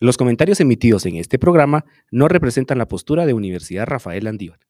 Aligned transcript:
Los 0.00 0.16
comentarios 0.16 0.60
emitidos 0.60 1.06
en 1.06 1.16
este 1.16 1.38
programa 1.40 1.84
no 2.12 2.28
representan 2.28 2.78
la 2.78 2.86
postura 2.86 3.26
de 3.26 3.34
Universidad 3.34 3.86
Rafael 3.86 4.28
Andívar. 4.28 4.60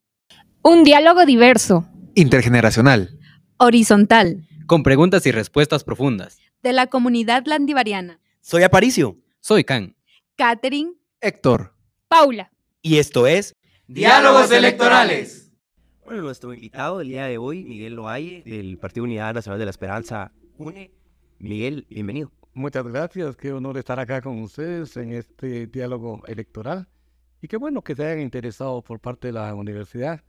Un 0.63 0.85
diálogo 0.85 1.27
diverso, 1.27 1.87
intergeneracional, 2.15 3.19
horizontal, 3.59 4.49
con 4.67 4.83
preguntas 4.83 5.27
y 5.27 5.31
respuestas 5.33 5.85
profundas. 5.85 6.39
de 6.63 6.73
la 6.73 6.87
comunidad 6.87 7.45
landivariana. 7.47 8.21
Soy 8.41 8.63
Aparicio. 8.63 9.19
Soy 9.41 9.65
Can. 9.65 9.95
Catherine, 10.37 10.93
Héctor. 11.21 11.75
Paula. 12.09 12.51
Y 12.81 12.97
esto 12.97 13.27
es 13.27 13.55
Diálogos 13.87 14.51
Electorales. 14.51 15.53
Bueno, 16.05 16.23
nuestro 16.23 16.55
invitado 16.55 16.99
del 16.99 17.09
día 17.09 17.27
de 17.27 17.37
hoy, 17.37 17.65
Miguel 17.65 17.95
Loaye, 17.97 18.43
del 18.47 18.79
Partido 18.79 19.05
Unidad 19.05 19.35
Nacional 19.35 19.59
de 19.59 19.67
la 19.67 19.71
Esperanza 19.71 20.33
UNE. 20.57 20.91
Miguel, 21.39 21.87
bienvenido. 21.91 22.33
Muchas 22.55 22.87
gracias, 22.87 23.37
qué 23.37 23.53
honor 23.53 23.79
estar 23.79 24.01
acá 24.01 24.21
con 24.21 24.43
ustedes 24.43 24.97
en 24.97 25.13
este 25.13 25.67
diálogo 25.67 26.23
electoral 26.27 26.89
y 27.41 27.47
qué 27.47 27.57
bueno 27.57 27.83
que 27.83 27.95
se 27.95 28.05
hayan 28.05 28.21
interesado 28.21 28.83
por 28.83 28.99
parte 28.99 29.29
de 29.29 29.33
la 29.35 29.55
universidad 29.55 30.25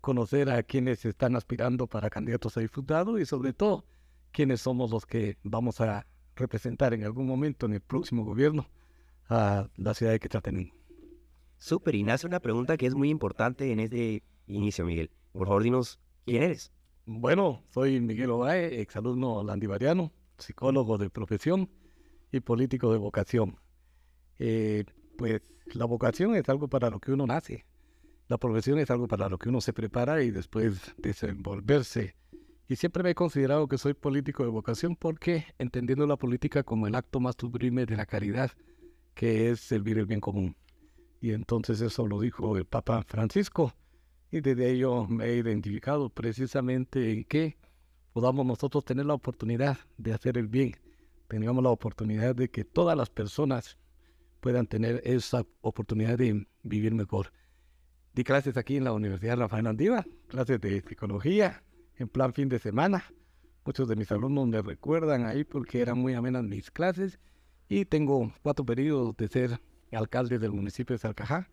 conocer 0.00 0.50
a 0.50 0.62
quienes 0.62 1.04
están 1.04 1.36
aspirando 1.36 1.86
para 1.86 2.10
candidatos 2.10 2.56
a 2.56 2.60
diputados 2.60 3.20
y 3.20 3.26
sobre 3.26 3.52
todo 3.52 3.84
quiénes 4.32 4.60
somos 4.60 4.90
los 4.90 5.04
que 5.04 5.36
vamos 5.42 5.80
a 5.80 6.06
representar 6.36 6.94
en 6.94 7.04
algún 7.04 7.26
momento 7.26 7.66
en 7.66 7.74
el 7.74 7.80
próximo 7.80 8.24
gobierno 8.24 8.68
a 9.28 9.68
la 9.76 9.94
ciudad 9.94 10.12
de 10.12 10.20
Quetzaltenango. 10.20 10.74
Súper, 11.58 11.94
y 11.94 12.02
nace 12.02 12.26
una 12.26 12.40
pregunta 12.40 12.76
que 12.76 12.86
es 12.86 12.94
muy 12.94 13.10
importante 13.10 13.70
en 13.72 13.80
este 13.80 14.22
inicio, 14.46 14.84
Miguel. 14.84 15.10
Por 15.32 15.46
favor, 15.46 15.62
dinos 15.62 15.98
quién 16.26 16.42
eres. 16.42 16.72
Bueno, 17.06 17.62
soy 17.70 18.00
Miguel 18.00 18.30
Ovae, 18.30 18.80
exalumno 18.80 19.42
landivariano, 19.42 20.12
psicólogo 20.38 20.98
de 20.98 21.10
profesión 21.10 21.70
y 22.32 22.40
político 22.40 22.92
de 22.92 22.98
vocación. 22.98 23.58
Eh, 24.38 24.84
pues 25.16 25.42
la 25.66 25.84
vocación 25.84 26.34
es 26.34 26.48
algo 26.48 26.68
para 26.68 26.90
lo 26.90 27.00
que 27.00 27.12
uno 27.12 27.26
nace. 27.26 27.64
La 28.28 28.38
profesión 28.38 28.78
es 28.78 28.90
algo 28.90 29.06
para 29.06 29.28
lo 29.28 29.38
que 29.38 29.48
uno 29.48 29.60
se 29.60 29.72
prepara 29.72 30.22
y 30.22 30.30
después 30.30 30.94
desenvolverse. 30.98 32.16
Y 32.66 32.76
siempre 32.76 33.02
me 33.02 33.10
he 33.10 33.14
considerado 33.14 33.68
que 33.68 33.76
soy 33.76 33.92
político 33.92 34.42
de 34.42 34.48
vocación 34.48 34.96
porque 34.96 35.44
entendiendo 35.58 36.06
la 36.06 36.16
política 36.16 36.62
como 36.62 36.86
el 36.86 36.94
acto 36.94 37.20
más 37.20 37.36
sublime 37.38 37.84
de 37.84 37.96
la 37.96 38.06
caridad, 38.06 38.50
que 39.14 39.50
es 39.50 39.60
servir 39.60 39.98
el 39.98 40.06
bien 40.06 40.20
común. 40.20 40.56
Y 41.20 41.32
entonces 41.32 41.80
eso 41.82 42.06
lo 42.06 42.20
dijo 42.20 42.56
el 42.56 42.64
Papa 42.64 43.04
Francisco. 43.06 43.74
Y 44.30 44.40
desde 44.40 44.70
ello 44.70 45.06
me 45.06 45.26
he 45.26 45.36
identificado 45.36 46.08
precisamente 46.08 47.12
en 47.12 47.24
que 47.24 47.56
podamos 48.14 48.46
nosotros 48.46 48.84
tener 48.84 49.06
la 49.06 49.14
oportunidad 49.14 49.76
de 49.98 50.14
hacer 50.14 50.38
el 50.38 50.46
bien. 50.46 50.76
Tengamos 51.26 51.64
la 51.64 51.70
oportunidad 51.70 52.36
de 52.36 52.48
que 52.48 52.64
todas 52.64 52.96
las 52.96 53.10
personas 53.10 53.76
puedan 54.40 54.68
tener 54.68 55.02
esa 55.04 55.44
oportunidad 55.62 56.16
de 56.16 56.46
vivir 56.62 56.94
mejor. 56.94 57.32
Di 58.14 58.22
clases 58.22 58.56
aquí 58.56 58.76
en 58.76 58.84
la 58.84 58.92
Universidad 58.92 59.36
Rafael 59.36 59.66
Andívar, 59.66 60.06
clases 60.28 60.60
de 60.60 60.80
psicología, 60.82 61.64
en 61.96 62.08
plan 62.08 62.32
fin 62.32 62.48
de 62.48 62.60
semana. 62.60 63.04
Muchos 63.64 63.88
de 63.88 63.96
mis 63.96 64.12
alumnos 64.12 64.46
me 64.46 64.62
recuerdan 64.62 65.26
ahí 65.26 65.42
porque 65.42 65.80
eran 65.80 65.98
muy 65.98 66.14
amenas 66.14 66.44
mis 66.44 66.70
clases. 66.70 67.18
Y 67.68 67.84
tengo 67.84 68.32
cuatro 68.42 68.64
periodos 68.64 69.16
de 69.16 69.26
ser 69.26 69.60
alcalde 69.90 70.38
del 70.38 70.52
municipio 70.52 70.94
de 70.94 70.98
Salcajá, 70.98 71.50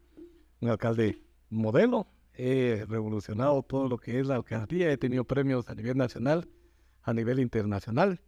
un 0.60 0.70
alcalde 0.70 1.24
modelo. 1.50 2.06
He 2.44 2.88
revolucionado 2.88 3.62
todo 3.62 3.88
lo 3.88 4.00
que 4.00 4.20
es 4.20 4.26
la 4.26 4.34
alcaldía, 4.34 4.92
he 4.92 4.98
tenido 4.98 5.26
premios 5.26 5.70
a 5.70 5.76
nivel 5.76 5.96
nacional, 5.96 6.50
a 7.04 7.14
nivel 7.14 7.40
internacional. 7.40 8.20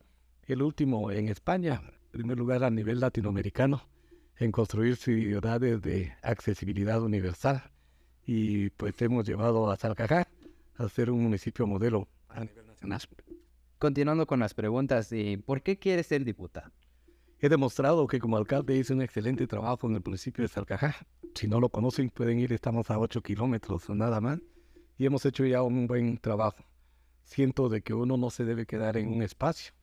El 0.44 0.62
último 0.62 1.10
en 1.10 1.30
España, 1.30 1.82
en 1.84 2.12
primer 2.12 2.38
lugar 2.38 2.64
a 2.64 2.70
nivel 2.70 3.00
latinoamericano, 3.00 3.82
en 4.38 4.52
construir 4.52 4.98
ciudades 4.98 5.82
de 5.82 6.14
accesibilidad 6.22 7.02
universal. 7.02 7.64
Y 8.24 8.70
pues 8.70 9.02
hemos 9.02 9.26
llevado 9.26 9.72
a 9.72 9.78
Salcajá 9.78 10.28
a 10.78 10.90
ser 10.90 11.10
un 11.10 11.24
municipio 11.24 11.66
modelo 11.66 12.08
a 12.30 12.42
nivel 12.42 12.68
nacional. 12.68 13.02
Continuando 13.80 14.28
con 14.28 14.40
las 14.40 14.54
preguntas, 14.54 15.10
¿por 15.44 15.64
qué 15.64 15.80
quieres 15.80 16.06
ser 16.06 16.24
diputado? 16.24 16.72
He 17.44 17.50
demostrado 17.50 18.08
que 18.08 18.20
como 18.20 18.38
alcalde 18.38 18.78
hice 18.78 18.94
un 18.94 19.02
excelente 19.02 19.48
trabajo 19.48 19.86
en 19.86 19.96
el 19.96 20.02
municipio 20.02 20.44
de 20.44 20.48
Salcajá. 20.48 20.96
Si 21.36 21.46
no 21.46 21.60
lo 21.60 21.68
conocen, 21.68 22.10
pueden 22.10 22.40
ir, 22.40 22.54
estamos 22.54 22.90
a 22.90 22.98
8 22.98 23.22
kilómetros 23.22 23.90
nada 23.90 24.22
más. 24.22 24.40
Y 24.98 25.06
hemos 25.06 25.26
hecho 25.26 25.46
ya 25.46 25.62
un 25.62 25.86
buen 25.86 26.18
trabajo. 26.20 26.64
Siento 27.26 27.68
de 27.68 27.82
que 27.82 27.94
uno 27.94 28.16
no 28.16 28.30
se 28.30 28.46
debe 28.46 28.66
quedar 28.66 28.96
en 28.96 29.12
un 29.12 29.22
espacio. 29.22 29.74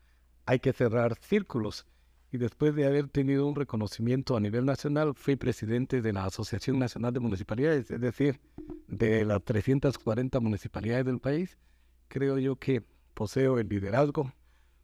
Hay 0.46 0.60
que 0.60 0.72
cerrar 0.72 1.18
círculos. 1.20 1.86
Y 2.32 2.38
después 2.38 2.74
de 2.74 2.86
haber 2.86 3.08
tenido 3.08 3.46
un 3.46 3.54
reconocimiento 3.54 4.38
a 4.38 4.40
nivel 4.40 4.64
nacional, 4.64 5.12
fui 5.14 5.36
presidente 5.36 6.00
de 6.00 6.14
la 6.14 6.24
Asociación 6.24 6.78
Nacional 6.78 7.12
de 7.12 7.20
Municipalidades, 7.20 7.90
es 7.90 8.00
decir, 8.00 8.40
de 8.88 9.26
las 9.26 9.44
340 9.44 10.40
municipalidades 10.40 11.04
del 11.04 11.18
país. 11.18 11.58
Creo 12.08 12.38
yo 12.38 12.56
que 12.56 12.82
poseo 13.12 13.58
el 13.58 13.68
liderazgo, 13.68 14.32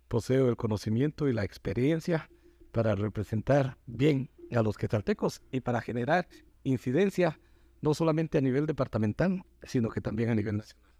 poseo 0.09 0.50
el 0.50 0.56
conocimiento 0.56 1.26
y 1.26 1.32
la 1.32 1.42
experiencia 1.42 2.28
para 2.76 2.94
representar 2.94 3.78
bien 3.87 4.28
a 4.54 4.62
los 4.62 4.76
quetzaltecos 4.76 5.41
y 5.50 5.60
para 5.60 5.81
generar 5.81 6.28
incidencia 6.62 7.41
no 7.81 7.94
solamente 7.94 8.37
a 8.37 8.42
nivel 8.42 8.66
departamental, 8.66 9.44
sino 9.62 9.88
que 9.88 10.03
también 10.03 10.28
a 10.28 10.34
nivel 10.34 10.59
nacional. 10.59 10.91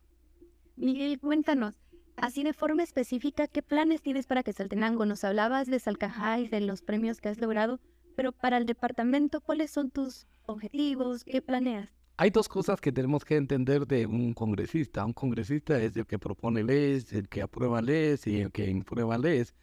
Miguel, 0.77 1.21
cuéntanos, 1.21 1.75
así 2.17 2.43
de 2.45 2.55
forma 2.55 2.83
específica, 2.83 3.47
¿qué 3.47 3.61
planes 3.61 4.01
tienes 4.01 4.27
para 4.27 4.43
Quetzaltenango? 4.43 5.05
Nos 5.05 5.23
hablabas 5.23 5.67
de 5.67 5.79
Salcajá 5.79 6.41
y 6.41 6.49
de 6.49 6.63
los 6.63 6.81
premios 6.81 7.21
que 7.21 7.29
has 7.29 7.43
logrado, 7.43 7.79
pero 8.17 8.33
para 8.33 8.57
el 8.57 8.65
departamento, 8.65 9.43
¿cuáles 9.43 9.71
son 9.71 9.91
tus 9.91 10.27
objetivos? 10.47 11.25
¿Qué 11.25 11.43
planeas? 11.43 11.91
Hay 12.17 12.31
dos 12.31 12.49
cosas 12.49 12.81
que 12.81 12.91
tenemos 12.91 13.23
que 13.23 13.37
entender 13.37 13.87
de 13.87 14.07
un 14.07 14.33
congresista. 14.33 15.05
Un 15.05 15.13
congresista 15.13 15.79
es 15.79 15.95
el 15.95 16.07
que 16.07 16.19
propone 16.19 16.65
leyes, 16.65 17.13
el 17.13 17.29
que 17.29 17.43
aprueba 17.43 17.83
leyes 17.83 18.27
y 18.27 18.41
el 18.41 18.51
que 18.51 18.71
imprueba 18.71 19.19
leyes, 19.19 19.55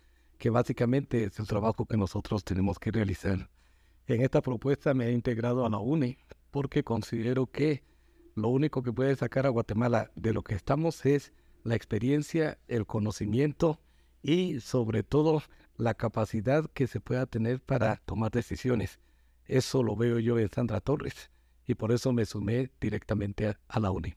que 0.44 0.50
básicamente 0.50 1.24
es 1.24 1.40
el 1.40 1.48
trabajo 1.48 1.86
que 1.86 1.96
nosotros 1.96 2.44
tenemos 2.44 2.78
que 2.78 2.92
realizar. 2.92 3.50
En 4.08 4.20
esta 4.20 4.42
propuesta 4.42 4.94
me 4.94 5.08
he 5.08 5.14
integrado 5.14 5.66
a 5.66 5.70
la 5.70 5.78
UNE 5.78 6.18
porque 6.52 6.84
considero 6.84 7.46
que 7.46 7.82
lo 8.36 8.50
único 8.50 8.84
que 8.84 8.92
puede 8.92 9.16
sacar 9.16 9.46
a 9.46 9.50
Guatemala 9.52 10.12
de 10.16 10.34
lo 10.34 10.44
que 10.44 10.54
estamos 10.54 11.06
es 11.06 11.32
la 11.64 11.76
experiencia, 11.76 12.58
el 12.68 12.86
conocimiento 12.86 13.80
y 14.22 14.60
sobre 14.60 15.02
todo 15.02 15.42
la 15.78 15.94
capacidad 15.94 16.70
que 16.74 16.88
se 16.88 17.00
pueda 17.00 17.26
tener 17.26 17.62
para 17.62 18.02
tomar 18.04 18.32
decisiones. 18.32 19.00
Eso 19.46 19.82
lo 19.82 19.96
veo 19.96 20.20
yo 20.20 20.38
en 20.40 20.50
Sandra 20.50 20.82
Torres 20.82 21.32
y 21.66 21.76
por 21.76 21.94
eso 21.94 22.12
me 22.12 22.26
sumé 22.26 22.70
directamente 22.82 23.56
a, 23.70 23.80
la 23.80 23.92
UNI. 23.92 24.14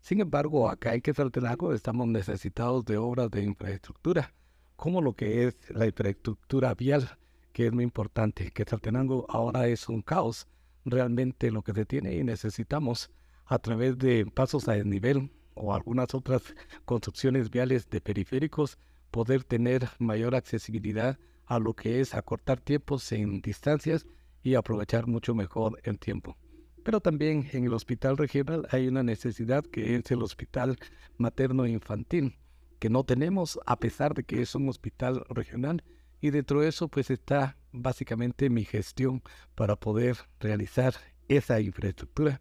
Sin 0.00 0.20
embargo, 0.20 0.68
acá 0.68 0.96
en 0.96 1.02
Quetzaltenango 1.02 1.72
estamos 1.72 2.08
necesitados 2.08 2.84
de 2.84 2.96
obras 2.96 3.30
de 3.30 3.44
infraestructura, 3.44 4.34
como 4.78 5.02
lo 5.02 5.14
que 5.14 5.48
es 5.48 5.56
la 5.70 5.86
infraestructura 5.86 6.72
vial, 6.72 7.18
que 7.52 7.66
es 7.66 7.72
muy 7.72 7.82
importante. 7.82 8.52
Quetzaltenango 8.52 9.26
ahora 9.28 9.66
es 9.66 9.88
un 9.88 10.02
caos 10.02 10.46
realmente 10.84 11.50
lo 11.50 11.62
que 11.62 11.72
se 11.72 11.84
tiene 11.84 12.14
y 12.14 12.22
necesitamos 12.22 13.10
a 13.44 13.58
través 13.58 13.98
de 13.98 14.24
pasos 14.26 14.68
a 14.68 14.74
desnivel 14.74 15.32
o 15.54 15.74
algunas 15.74 16.14
otras 16.14 16.54
construcciones 16.84 17.50
viales 17.50 17.90
de 17.90 18.00
periféricos 18.00 18.78
poder 19.10 19.42
tener 19.42 19.88
mayor 19.98 20.36
accesibilidad 20.36 21.18
a 21.46 21.58
lo 21.58 21.74
que 21.74 22.00
es 22.00 22.14
acortar 22.14 22.60
tiempos 22.60 23.10
en 23.10 23.40
distancias 23.40 24.06
y 24.44 24.54
aprovechar 24.54 25.08
mucho 25.08 25.34
mejor 25.34 25.80
el 25.82 25.98
tiempo. 25.98 26.36
Pero 26.84 27.00
también 27.00 27.48
en 27.52 27.64
el 27.64 27.74
hospital 27.74 28.16
regional 28.16 28.68
hay 28.70 28.86
una 28.86 29.02
necesidad 29.02 29.64
que 29.64 29.96
es 29.96 30.08
el 30.12 30.22
hospital 30.22 30.78
materno 31.16 31.66
infantil, 31.66 32.36
que 32.78 32.90
no 32.90 33.04
tenemos 33.04 33.58
a 33.66 33.78
pesar 33.78 34.14
de 34.14 34.24
que 34.24 34.42
es 34.42 34.54
un 34.54 34.68
hospital 34.68 35.24
regional 35.28 35.82
y 36.20 36.30
dentro 36.30 36.60
de 36.60 36.68
eso 36.68 36.88
pues 36.88 37.10
está 37.10 37.56
básicamente 37.72 38.50
mi 38.50 38.64
gestión 38.64 39.22
para 39.54 39.76
poder 39.76 40.16
realizar 40.40 40.94
esa 41.28 41.60
infraestructura 41.60 42.40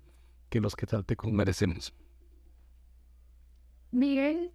que 0.49 0.61
los 0.61 0.75
quetzaltecos 0.75 1.31
merecemos. 1.31 1.93
Miguel, 3.91 4.51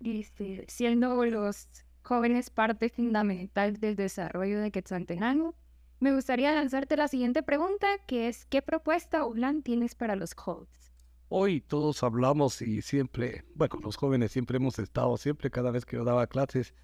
este, 0.00 0.64
siendo 0.68 1.24
los 1.24 1.68
jóvenes 2.02 2.50
parte 2.50 2.88
fundamental 2.88 3.78
del 3.78 3.96
desarrollo 3.96 4.60
de 4.60 4.70
Quetzaltenango, 4.70 5.54
me 6.00 6.14
gustaría 6.14 6.54
lanzarte 6.54 6.96
la 6.96 7.08
siguiente 7.08 7.42
pregunta, 7.42 7.86
que 8.06 8.28
es 8.28 8.44
¿qué 8.46 8.62
propuesta 8.62 9.24
o 9.24 9.32
plan 9.32 9.62
tienes 9.62 9.94
para 9.94 10.16
los 10.16 10.34
jóvenes? 10.34 10.93
Hoy 11.30 11.62
todos 11.62 12.02
hablamos 12.02 12.60
y 12.60 12.82
siempre, 12.82 13.44
bueno, 13.54 13.78
los 13.82 13.96
jóvenes 13.96 14.30
siempre 14.30 14.58
hemos 14.58 14.78
estado, 14.78 15.16
siempre 15.16 15.50
cada 15.50 15.70
vez 15.70 15.86
que 15.86 15.96
yo 15.96 16.04
daba 16.04 16.26
clases, 16.26 16.74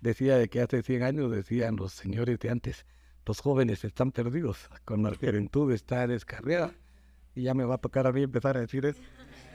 decía 0.00 0.38
de 0.38 0.48
que 0.48 0.62
hace 0.62 0.82
100 0.82 1.02
años 1.02 1.30
decían 1.30 1.76
los 1.76 1.92
señores 1.92 2.38
de 2.38 2.48
antes, 2.48 2.86
los 3.26 3.40
jóvenes 3.40 3.84
están 3.84 4.10
perdidos, 4.10 4.70
con 4.86 5.02
la 5.02 5.14
juventud 5.14 5.70
está 5.72 6.06
descarriada. 6.06 6.72
Y 7.34 7.42
ya 7.42 7.54
me 7.54 7.64
va 7.64 7.76
a 7.76 7.78
tocar 7.78 8.06
a 8.06 8.12
mí 8.12 8.22
empezar 8.22 8.56
a 8.56 8.60
decir 8.60 8.86
eso. 8.86 9.00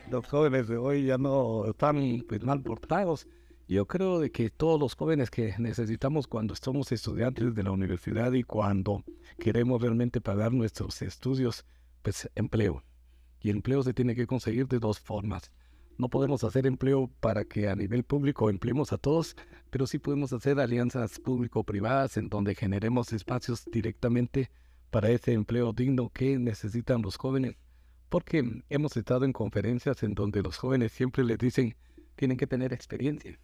Los 0.10 0.28
jóvenes 0.28 0.68
de 0.68 0.78
hoy 0.78 1.06
ya 1.06 1.18
no 1.18 1.66
están 1.66 2.24
pues, 2.30 2.44
mal 2.44 2.62
portados. 2.62 3.28
Yo 3.68 3.88
creo 3.88 4.20
de 4.20 4.32
que 4.32 4.52
todos 4.52 4.80
los 4.80 4.96
jóvenes 4.96 5.32
que 5.32 5.56
necesitamos 5.58 6.28
cuando 6.28 6.56
somos 6.56 6.92
estudiantes 6.92 7.56
de 7.56 7.64
la 7.64 7.72
universidad 7.72 8.32
y 8.34 8.44
cuando 8.44 9.04
queremos 9.40 9.82
realmente 9.82 10.22
pagar 10.22 10.54
nuestros 10.54 11.02
estudios, 11.02 11.66
pues 12.04 12.30
empleo. 12.36 12.84
Y 13.46 13.52
empleo 13.52 13.84
se 13.84 13.94
tiene 13.94 14.16
que 14.16 14.26
conseguir 14.26 14.68
de 14.68 14.80
dos 14.80 15.00
formas. 15.00 15.52
No 16.00 16.10
podemos 16.10 16.44
hacer 16.44 16.66
empleo 16.66 17.12
para 17.20 17.46
que 17.46 17.70
a 17.70 17.76
nivel 17.76 18.04
público 18.04 18.50
empleemos 18.50 18.92
a 18.92 18.98
todos, 18.98 19.38
pero 19.70 19.86
sí 19.86 20.00
podemos 20.00 20.34
hacer 20.34 20.60
alianzas 20.60 21.20
público-privadas 21.20 22.18
en 22.18 22.28
donde 22.28 22.56
generemos 22.56 23.14
espacios 23.14 23.64
directamente 23.72 24.50
para 24.90 25.12
ese 25.12 25.34
empleo 25.34 25.74
digno 25.74 26.10
que 26.10 26.40
necesitan 26.40 27.04
los 27.04 27.18
jóvenes. 27.18 27.56
Porque 28.10 28.64
hemos 28.68 28.98
estado 28.98 29.26
en 29.26 29.32
conferencias 29.32 30.02
en 30.02 30.16
donde 30.16 30.42
los 30.42 30.58
jóvenes 30.58 30.92
siempre 30.92 31.24
les 31.24 31.38
dicen, 31.38 31.76
tienen 32.16 32.38
que 32.38 32.48
tener 32.48 32.74
experiencia 32.74 33.40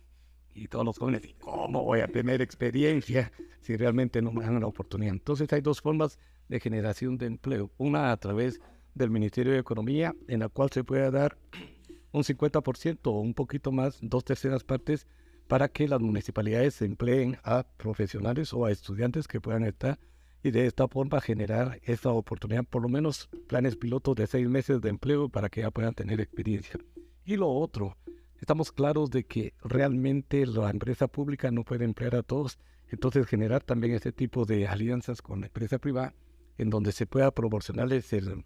y 0.55 0.67
todos 0.67 0.83
los 0.83 0.97
jóvenes, 0.97 1.21
¿cómo 1.39 1.83
voy 1.83 1.99
a 1.99 2.07
tener 2.07 2.41
experiencia 2.41 3.31
si 3.61 3.77
realmente 3.77 4.19
no 4.23 4.31
me 4.31 4.43
dan 4.43 4.59
la 4.59 4.65
oportunidad? 4.65 5.13
Entonces 5.13 5.53
hay 5.53 5.61
dos 5.61 5.79
formas 5.79 6.17
de 6.49 6.59
generación 6.59 7.19
de 7.19 7.27
empleo. 7.27 7.71
Una 7.77 8.11
a 8.11 8.17
través 8.17 8.59
del 8.95 9.09
Ministerio 9.09 9.53
de 9.53 9.59
Economía, 9.59 10.15
en 10.27 10.39
la 10.39 10.49
cual 10.49 10.69
se 10.71 10.83
puede 10.83 11.09
dar 11.11 11.37
un 12.11 12.23
50% 12.23 12.99
o 13.05 13.19
un 13.19 13.33
poquito 13.33 13.71
más, 13.71 13.99
dos 14.01 14.23
terceras 14.23 14.63
partes, 14.63 15.07
para 15.47 15.67
que 15.67 15.87
las 15.87 15.99
municipalidades 15.99 16.81
empleen 16.81 17.37
a 17.43 17.63
profesionales 17.77 18.53
o 18.53 18.65
a 18.65 18.71
estudiantes 18.71 19.27
que 19.27 19.41
puedan 19.41 19.63
estar 19.63 19.99
y 20.43 20.51
de 20.51 20.65
esta 20.65 20.87
forma 20.87 21.21
generar 21.21 21.79
esa 21.83 22.11
oportunidad, 22.11 22.63
por 22.63 22.81
lo 22.81 22.89
menos 22.89 23.29
planes 23.47 23.75
pilotos 23.75 24.15
de 24.15 24.27
seis 24.27 24.47
meses 24.47 24.81
de 24.81 24.89
empleo 24.89 25.29
para 25.29 25.49
que 25.49 25.61
ya 25.61 25.71
puedan 25.71 25.93
tener 25.93 26.19
experiencia. 26.19 26.79
Y 27.25 27.35
lo 27.35 27.49
otro, 27.49 27.97
estamos 28.39 28.71
claros 28.71 29.11
de 29.11 29.25
que 29.25 29.53
realmente 29.61 30.45
la 30.45 30.69
empresa 30.69 31.07
pública 31.07 31.51
no 31.51 31.63
puede 31.63 31.85
emplear 31.85 32.15
a 32.15 32.23
todos, 32.23 32.57
entonces 32.89 33.27
generar 33.27 33.63
también 33.63 33.93
ese 33.93 34.11
tipo 34.11 34.45
de 34.45 34.67
alianzas 34.67 35.21
con 35.21 35.41
la 35.41 35.47
empresa 35.47 35.77
privada 35.77 36.15
en 36.57 36.69
donde 36.69 36.91
se 36.91 37.05
pueda 37.05 37.31
proporcionarles 37.31 38.13
el, 38.13 38.43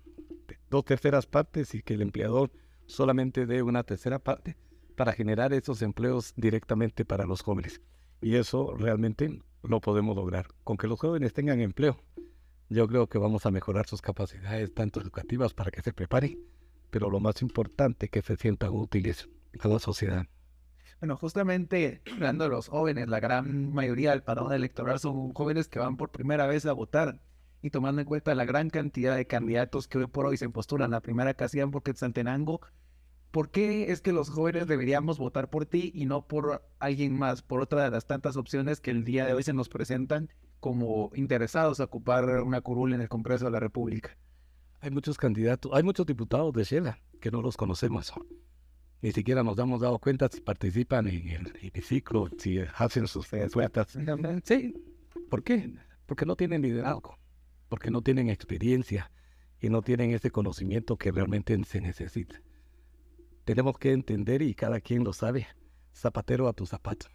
dos 0.75 0.83
terceras 0.83 1.25
partes 1.25 1.73
y 1.73 1.81
que 1.81 1.93
el 1.93 2.01
empleador 2.01 2.51
solamente 2.85 3.45
dé 3.45 3.63
una 3.63 3.83
tercera 3.83 4.19
parte 4.19 4.57
para 4.97 5.13
generar 5.13 5.53
esos 5.53 5.81
empleos 5.81 6.33
directamente 6.35 7.05
para 7.05 7.25
los 7.25 7.41
jóvenes. 7.41 7.81
Y 8.21 8.35
eso 8.35 8.73
realmente 8.75 9.39
lo 9.63 9.79
podemos 9.79 10.17
lograr. 10.17 10.47
Con 10.65 10.75
que 10.75 10.87
los 10.87 10.99
jóvenes 10.99 11.31
tengan 11.31 11.61
empleo, 11.61 12.03
yo 12.69 12.87
creo 12.87 13.07
que 13.07 13.17
vamos 13.17 13.45
a 13.45 13.51
mejorar 13.51 13.87
sus 13.87 14.01
capacidades 14.01 14.73
tanto 14.73 14.99
educativas 14.99 15.53
para 15.53 15.71
que 15.71 15.81
se 15.81 15.93
preparen, 15.93 16.37
pero 16.91 17.09
lo 17.09 17.21
más 17.21 17.41
importante 17.41 18.09
que 18.09 18.21
se 18.21 18.35
sientan 18.35 18.71
útiles 18.71 19.29
a 19.61 19.69
la 19.69 19.79
sociedad. 19.79 20.25
Bueno, 20.99 21.15
justamente 21.15 22.01
hablando 22.11 22.43
de 22.43 22.49
los 22.49 22.67
jóvenes, 22.67 23.07
la 23.07 23.21
gran 23.21 23.73
mayoría 23.73 24.11
del 24.11 24.23
padrón 24.23 24.51
electoral 24.51 24.99
son 24.99 25.33
jóvenes 25.33 25.69
que 25.69 25.79
van 25.79 25.95
por 25.95 26.11
primera 26.11 26.47
vez 26.47 26.65
a 26.65 26.73
votar 26.73 27.21
y 27.65 27.71
tomando 27.71 27.99
en 27.99 28.05
cuenta 28.05 28.35
la 28.35 28.45
gran 28.45 28.69
cantidad 28.69 29.15
de 29.15 29.25
candidatos 29.25 29.87
que 29.87 29.97
hoy 29.97 30.05
por 30.05 30.27
hoy 30.27 30.37
se 30.37 30.47
postulan 30.47 30.91
la 30.91 31.01
primera 31.01 31.33
casilla 31.33 31.63
en 31.63 31.95
Santenango, 31.95 32.61
¿por 33.31 33.49
qué 33.49 33.91
es 33.91 34.01
que 34.01 34.13
los 34.13 34.29
jóvenes 34.29 34.67
deberíamos 34.67 35.17
votar 35.17 35.49
por 35.49 35.65
ti 35.65 35.91
y 35.95 36.05
no 36.05 36.27
por 36.27 36.63
alguien 36.77 37.17
más, 37.17 37.41
por 37.41 37.61
otra 37.61 37.83
de 37.83 37.89
las 37.89 38.05
tantas 38.05 38.37
opciones 38.37 38.81
que 38.81 38.91
el 38.91 39.03
día 39.03 39.25
de 39.25 39.33
hoy 39.33 39.41
se 39.41 39.53
nos 39.53 39.67
presentan 39.67 40.29
como 40.59 41.09
interesados 41.15 41.79
a 41.79 41.85
ocupar 41.85 42.43
una 42.43 42.61
curul 42.61 42.93
en 42.93 43.01
el 43.01 43.09
Congreso 43.09 43.45
de 43.45 43.51
la 43.51 43.59
República? 43.59 44.15
Hay 44.81 44.91
muchos 44.91 45.17
candidatos, 45.17 45.71
hay 45.73 45.81
muchos 45.81 46.05
diputados 46.05 46.53
de 46.53 46.65
Shela 46.65 46.99
que 47.19 47.31
no 47.31 47.41
los 47.41 47.57
conocemos 47.57 48.13
ni 49.01 49.11
siquiera 49.11 49.43
nos 49.43 49.57
hemos 49.57 49.81
dado 49.81 49.97
cuenta 49.97 50.29
si 50.31 50.41
participan 50.41 51.07
en 51.07 51.27
el 51.27 51.53
hemiciclo, 51.61 52.29
si 52.37 52.59
hacen 52.75 53.07
sus 53.07 53.27
sueltas. 53.27 53.97
Sí, 54.43 54.73
¿por 55.29 55.43
qué? 55.43 55.75
Porque 56.05 56.25
no 56.25 56.35
tienen 56.35 56.61
liderazgo, 56.61 57.17
porque 57.75 57.91
no 57.91 58.01
tienen 58.01 58.29
experiencia 58.29 59.11
y 59.59 59.67
no 59.67 59.81
tienen 59.81 60.11
ese 60.11 60.31
conocimiento 60.31 60.95
que 60.95 61.11
realmente 61.11 61.61
se 61.65 61.81
necesita. 61.81 62.41
Tenemos 63.43 63.77
que 63.77 63.91
entender, 63.91 64.41
y 64.43 64.55
cada 64.55 64.79
quien 64.79 65.03
lo 65.03 65.11
sabe, 65.11 65.45
zapatero 65.93 66.47
a 66.47 66.53
tu 66.53 66.65
zapato. 66.65 67.07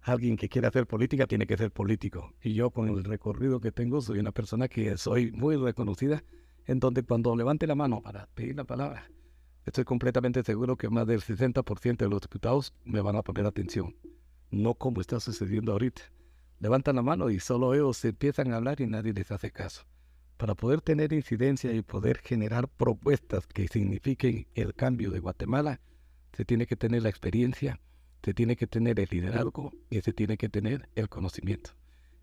Alguien 0.00 0.36
que 0.36 0.48
quiere 0.48 0.66
hacer 0.66 0.88
política 0.88 1.28
tiene 1.28 1.46
que 1.46 1.56
ser 1.56 1.70
político. 1.70 2.34
Y 2.42 2.54
yo 2.54 2.70
con 2.70 2.88
el 2.88 3.04
recorrido 3.04 3.60
que 3.60 3.70
tengo 3.70 4.00
soy 4.00 4.18
una 4.18 4.32
persona 4.32 4.66
que 4.66 4.96
soy 4.96 5.30
muy 5.30 5.54
reconocida, 5.54 6.24
en 6.64 6.80
donde 6.80 7.04
cuando 7.04 7.36
levante 7.36 7.68
la 7.68 7.76
mano 7.76 8.02
para 8.02 8.26
pedir 8.34 8.56
la 8.56 8.64
palabra, 8.64 9.08
estoy 9.66 9.84
completamente 9.84 10.42
seguro 10.42 10.76
que 10.76 10.90
más 10.90 11.06
del 11.06 11.20
60% 11.20 11.96
de 11.96 12.08
los 12.08 12.22
diputados 12.22 12.74
me 12.82 13.00
van 13.00 13.14
a 13.14 13.22
poner 13.22 13.46
atención. 13.46 13.94
No 14.50 14.74
como 14.74 15.00
está 15.00 15.20
sucediendo 15.20 15.70
ahorita. 15.70 16.02
Levantan 16.58 16.96
la 16.96 17.02
mano 17.02 17.30
y 17.30 17.38
solo 17.38 17.74
ellos 17.74 18.04
empiezan 18.04 18.52
a 18.52 18.56
hablar 18.56 18.80
y 18.80 18.86
nadie 18.86 19.12
les 19.12 19.30
hace 19.30 19.50
caso. 19.50 19.86
Para 20.36 20.54
poder 20.54 20.80
tener 20.80 21.12
incidencia 21.12 21.72
y 21.72 21.82
poder 21.82 22.18
generar 22.18 22.68
propuestas 22.68 23.46
que 23.46 23.68
signifiquen 23.68 24.46
el 24.54 24.74
cambio 24.74 25.10
de 25.10 25.20
Guatemala, 25.20 25.80
se 26.32 26.44
tiene 26.44 26.66
que 26.66 26.76
tener 26.76 27.02
la 27.02 27.08
experiencia, 27.08 27.80
se 28.22 28.34
tiene 28.34 28.56
que 28.56 28.66
tener 28.66 28.98
el 29.00 29.08
liderazgo 29.10 29.72
y 29.90 30.00
se 30.00 30.12
tiene 30.12 30.36
que 30.36 30.48
tener 30.48 30.88
el 30.94 31.08
conocimiento. 31.08 31.70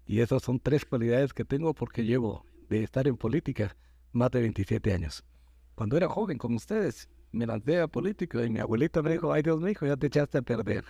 Y 0.05 0.19
esas 0.19 0.43
son 0.43 0.59
tres 0.59 0.85
cualidades 0.85 1.33
que 1.33 1.45
tengo 1.45 1.73
porque 1.73 2.05
llevo 2.05 2.45
de 2.69 2.83
estar 2.83 3.07
en 3.07 3.17
política 3.17 3.75
más 4.11 4.31
de 4.31 4.41
27 4.41 4.93
años. 4.93 5.23
Cuando 5.75 5.97
era 5.97 6.09
joven 6.09 6.37
como 6.37 6.57
ustedes, 6.57 7.09
me 7.31 7.47
lancé 7.47 7.79
a 7.79 7.87
política 7.87 8.43
y 8.45 8.49
mi 8.49 8.59
abuelita 8.59 9.01
me 9.01 9.11
dijo, 9.13 9.31
ay 9.31 9.41
Dios 9.41 9.59
mío, 9.59 9.73
ya 9.81 9.97
te 9.97 10.07
echaste 10.07 10.37
a 10.39 10.41
perder. 10.41 10.85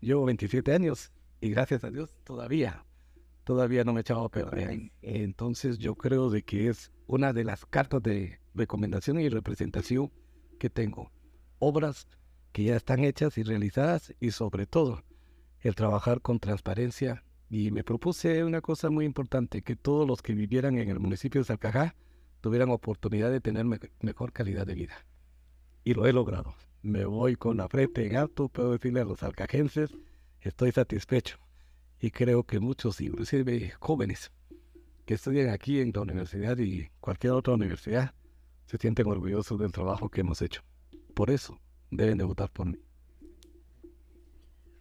Llevo 0.00 0.24
27 0.24 0.72
años 0.72 1.12
y 1.40 1.50
gracias 1.50 1.84
a 1.84 1.90
Dios 1.90 2.14
todavía, 2.24 2.84
todavía 3.44 3.84
no 3.84 3.92
me 3.92 4.00
he 4.00 4.02
echado 4.02 4.24
a 4.24 4.30
perder. 4.30 4.90
Entonces 5.02 5.78
yo 5.78 5.94
creo 5.94 6.30
de 6.30 6.42
que 6.42 6.68
es 6.68 6.92
una 7.06 7.32
de 7.32 7.44
las 7.44 7.66
cartas 7.66 8.02
de 8.02 8.40
recomendación 8.54 9.20
y 9.20 9.28
representación 9.28 10.12
que 10.58 10.70
tengo. 10.70 11.10
Obras 11.58 12.08
que 12.52 12.64
ya 12.64 12.76
están 12.76 13.04
hechas 13.04 13.38
y 13.38 13.42
realizadas 13.42 14.14
y 14.20 14.30
sobre 14.32 14.66
todo 14.66 15.02
el 15.60 15.74
trabajar 15.74 16.20
con 16.20 16.38
transparencia. 16.38 17.24
Y 17.50 17.70
me 17.70 17.84
propuse 17.84 18.44
una 18.44 18.60
cosa 18.60 18.90
muy 18.90 19.04
importante, 19.06 19.62
que 19.62 19.76
todos 19.76 20.06
los 20.06 20.20
que 20.20 20.34
vivieran 20.34 20.76
en 20.78 20.90
el 20.90 21.00
municipio 21.00 21.40
de 21.40 21.46
Salcajá 21.46 21.94
tuvieran 22.40 22.70
oportunidad 22.70 23.30
de 23.30 23.40
tener 23.40 23.64
mejor 24.00 24.32
calidad 24.32 24.66
de 24.66 24.74
vida 24.74 25.06
y 25.88 25.94
lo 25.94 26.04
he 26.04 26.12
logrado. 26.12 26.54
Me 26.82 27.06
voy 27.06 27.36
con 27.36 27.56
la 27.56 27.68
frente 27.68 28.06
en 28.06 28.16
alto, 28.16 28.50
puedo 28.50 28.72
decirle 28.72 29.00
a 29.00 29.04
los 29.04 29.22
alcajenses, 29.22 29.96
estoy 30.48 30.72
satisfecho. 30.72 31.38
Y 32.00 32.10
creo 32.10 32.44
que 32.44 32.60
muchos, 32.60 33.00
inclusive 33.00 33.70
jóvenes, 33.80 34.32
que 35.04 35.14
estudian 35.14 35.50
aquí 35.50 35.80
en 35.80 35.92
la 35.94 36.02
universidad 36.02 36.58
y 36.58 36.88
cualquier 37.00 37.32
otra 37.32 37.54
universidad, 37.54 38.14
se 38.66 38.78
sienten 38.78 39.06
orgullosos 39.06 39.58
del 39.58 39.72
trabajo 39.72 40.08
que 40.08 40.20
hemos 40.20 40.42
hecho. 40.42 40.62
Por 41.14 41.30
eso 41.30 41.58
deben 41.90 42.18
de 42.18 42.24
votar 42.24 42.50
por 42.50 42.66
mí. 42.66 42.78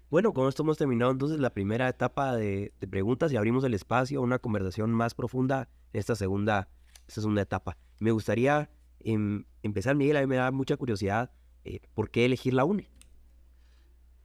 Bueno, 0.09 0.33
con 0.33 0.47
esto 0.47 0.63
hemos 0.63 0.77
terminado 0.77 1.11
entonces 1.11 1.39
la 1.39 1.49
primera 1.53 1.89
etapa 1.89 2.35
de, 2.35 2.73
preguntas 2.89 3.31
y 3.31 3.37
abrimos 3.37 3.63
el 3.63 3.73
espacio 3.73 4.19
a 4.19 4.23
una 4.23 4.39
conversación 4.39 4.91
más 4.91 5.13
profunda 5.13 5.69
en 5.91 5.99
esta 5.99 6.15
segunda, 6.15 6.69
esta 7.07 7.21
segunda 7.21 7.41
etapa. 7.41 7.77
Me 7.99 8.11
gustaría 8.11 8.69
em, 8.99 9.43
empezar, 9.63 9.95
Miguel, 9.95 10.17
a 10.17 10.21
mí 10.21 10.27
me 10.27 10.37
da 10.37 10.51
mucha 10.51 10.77
curiosidad, 10.77 11.31
eh, 11.65 11.81
¿por 11.93 12.09
qué 12.09 12.25
elegir 12.25 12.53
la 12.53 12.63
UNE? 12.63 12.89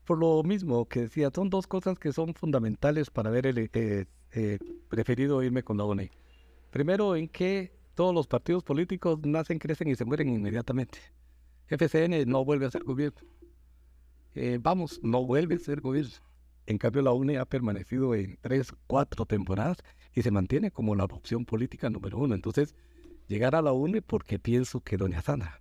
Por 0.05 0.17
lo 0.17 0.43
mismo 0.43 0.85
que 0.85 1.01
decía, 1.01 1.31
son 1.33 1.49
dos 1.49 1.67
cosas 1.67 1.97
que 1.97 2.11
son 2.11 2.33
fundamentales 2.33 3.09
para 3.09 3.29
haber 3.29 3.47
eh, 3.47 4.05
eh, 4.31 4.59
preferido 4.89 5.41
irme 5.43 5.63
con 5.63 5.77
la 5.77 5.85
UNE. 5.85 6.11
Primero, 6.71 7.15
en 7.15 7.27
que 7.27 7.71
todos 7.95 8.13
los 8.13 8.27
partidos 8.27 8.63
políticos 8.63 9.19
nacen, 9.23 9.59
crecen 9.59 9.87
y 9.87 9.95
se 9.95 10.05
mueren 10.05 10.29
inmediatamente. 10.29 10.99
FCN 11.67 12.27
no 12.27 12.43
vuelve 12.43 12.65
a 12.65 12.71
ser 12.71 12.83
gobierno. 12.83 13.21
vamos, 14.59 14.99
no 15.03 15.25
vuelve 15.25 15.55
a 15.55 15.59
ser 15.59 15.81
gobierno. 15.81 16.17
En 16.65 16.77
cambio, 16.77 17.01
la 17.01 17.11
UNE 17.11 17.37
ha 17.37 17.45
permanecido 17.45 18.15
en 18.15 18.37
tres, 18.41 18.73
cuatro 18.87 19.25
temporadas 19.25 19.77
y 20.13 20.21
se 20.21 20.31
mantiene 20.31 20.71
como 20.71 20.95
la 20.95 21.05
opción 21.05 21.45
política 21.45 21.89
número 21.89 22.17
uno. 22.17 22.35
Entonces, 22.35 22.75
llegar 23.27 23.55
a 23.55 23.61
la 23.61 23.73
UNE 23.73 24.01
porque 24.01 24.39
pienso 24.39 24.81
que 24.81 24.97
doña 24.97 25.21
Sandra 25.21 25.59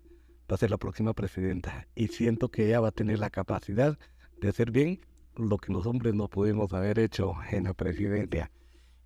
va 0.50 0.54
a 0.54 0.58
ser 0.58 0.70
la 0.70 0.76
próxima 0.76 1.12
presidenta 1.12 1.86
y 1.94 2.08
siento 2.08 2.50
que 2.50 2.66
ella 2.66 2.80
va 2.80 2.88
a 2.88 2.92
tener 2.92 3.18
la 3.18 3.30
capacidad 3.30 3.98
de 4.42 4.48
hacer 4.48 4.72
bien 4.72 5.00
lo 5.36 5.56
que 5.56 5.72
los 5.72 5.86
hombres 5.86 6.14
no 6.14 6.28
pudimos 6.28 6.74
haber 6.74 6.98
hecho 6.98 7.34
en 7.50 7.64
la 7.64 7.74
presidencia. 7.74 8.50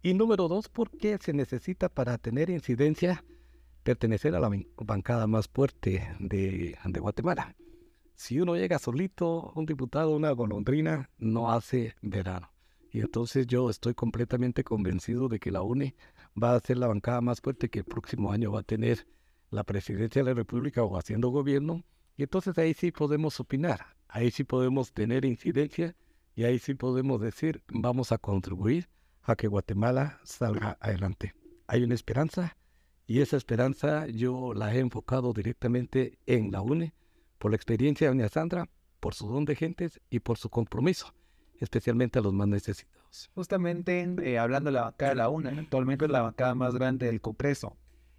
Y 0.02 0.14
número 0.14 0.48
dos, 0.48 0.68
porque 0.68 1.18
se 1.20 1.32
necesita 1.32 1.88
para 1.88 2.18
tener 2.18 2.48
incidencia 2.50 3.22
pertenecer 3.82 4.34
a 4.34 4.40
la 4.40 4.50
bancada 4.78 5.26
más 5.26 5.46
fuerte 5.46 6.08
de, 6.18 6.76
Guatemala. 6.98 7.54
Si 8.14 8.40
uno 8.40 8.56
llega 8.56 8.78
solito, 8.78 9.52
un 9.54 9.66
diputado, 9.66 10.16
una 10.16 10.30
golondrina, 10.30 11.10
no 11.18 11.52
hace 11.52 11.94
verano. 12.00 12.50
Y 12.90 13.00
entonces 13.00 13.46
yo 13.46 13.68
estoy 13.68 13.94
completamente 13.94 14.64
convencido 14.64 15.28
de 15.28 15.38
que 15.38 15.50
la 15.50 15.60
UNE 15.62 15.94
va 16.42 16.54
a 16.54 16.60
ser 16.60 16.78
la 16.78 16.86
bancada 16.86 17.20
más 17.20 17.42
fuerte 17.42 17.68
que 17.68 17.80
el 17.80 17.84
próximo 17.84 18.32
año 18.32 18.50
va 18.50 18.60
a 18.60 18.62
tener 18.62 19.06
la 19.50 19.64
presidencia 19.64 20.22
de 20.22 20.30
la 20.30 20.34
República 20.34 20.82
o 20.82 20.96
haciendo 20.96 21.28
gobierno 21.28 21.84
Y 22.16 22.22
entonces 22.22 22.56
ahí 22.58 22.74
sí 22.74 22.92
podemos 22.92 23.38
opinar, 23.40 23.94
ahí 24.08 24.30
sí 24.30 24.44
podemos 24.44 24.92
tener 24.92 25.24
incidencia 25.24 25.94
y 26.34 26.44
ahí 26.44 26.58
sí 26.58 26.74
podemos 26.74 27.20
decir, 27.20 27.62
vamos 27.68 28.12
a 28.12 28.18
contribuir 28.18 28.88
a 29.22 29.36
que 29.36 29.48
Guatemala 29.48 30.20
salga 30.24 30.78
adelante. 30.80 31.34
Hay 31.66 31.82
una 31.82 31.94
esperanza 31.94 32.56
y 33.06 33.20
esa 33.20 33.36
esperanza 33.36 34.06
yo 34.06 34.54
la 34.54 34.74
he 34.74 34.78
enfocado 34.78 35.32
directamente 35.32 36.18
en 36.26 36.50
la 36.52 36.60
UNE 36.60 36.94
por 37.38 37.50
la 37.50 37.56
experiencia 37.56 38.06
de 38.06 38.14
doña 38.14 38.28
Sandra, 38.28 38.68
por 39.00 39.14
su 39.14 39.28
don 39.28 39.44
de 39.44 39.54
gentes 39.54 40.00
y 40.10 40.20
por 40.20 40.38
su 40.38 40.48
compromiso, 40.48 41.14
especialmente 41.58 42.18
a 42.18 42.22
los 42.22 42.32
más 42.32 42.48
necesitados. 42.48 43.30
Justamente 43.34 44.06
eh, 44.22 44.38
hablando 44.38 44.68
de 44.68 44.74
la 44.74 44.82
bancada 44.82 45.10
de 45.10 45.16
la 45.16 45.28
UNA, 45.28 45.50
actualmente 45.60 46.06
es 46.06 46.10
la 46.10 46.22
bancada 46.22 46.54
más 46.54 46.74
grande 46.74 47.06
del 47.06 47.20
Congreso. 47.20 47.76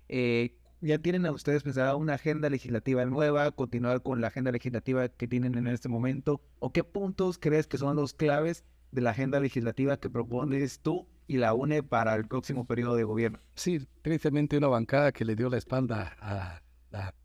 Eh, 0.07 0.56
¿Ya 0.79 0.99
tienen 0.99 1.25
a 1.25 1.31
ustedes 1.31 1.63
pensada 1.63 1.95
una 1.95 2.13
agenda 2.13 2.51
legislativa 2.51 3.03
nueva, 3.05 3.49
continuar 3.49 4.03
con 4.03 4.21
la 4.21 4.27
agenda 4.27 4.51
legislativa 4.51 5.09
que 5.09 5.27
tienen 5.27 5.55
en 5.55 5.65
este 5.65 5.89
momento? 5.89 6.39
¿O 6.59 6.71
qué 6.71 6.83
puntos 6.83 7.39
crees 7.39 7.65
que 7.65 7.79
son 7.79 7.95
los 7.95 8.13
claves 8.13 8.63
de 8.91 9.01
la 9.01 9.09
agenda 9.09 9.39
legislativa 9.39 9.97
que 9.97 10.11
propones 10.11 10.79
tú 10.79 11.07
y 11.25 11.37
la 11.37 11.55
UNE 11.55 11.81
para 11.81 12.13
el 12.13 12.27
próximo 12.27 12.67
periodo 12.67 12.95
de 12.95 13.05
gobierno? 13.05 13.39
Sí, 13.55 13.87
tristemente 14.03 14.55
una 14.55 14.67
bancada 14.67 15.11
que 15.11 15.25
le 15.25 15.35
dio 15.35 15.49
la 15.49 15.57
espalda 15.57 16.15
a 16.19 16.61
la 16.91 17.15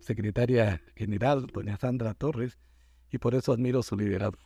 secretaria 0.00 0.82
general, 0.96 1.46
doña 1.46 1.76
Sandra 1.76 2.12
Torres, 2.12 2.58
y 3.12 3.18
por 3.18 3.36
eso 3.36 3.52
admiro 3.52 3.84
su 3.84 3.96
liderazgo. 3.96 4.42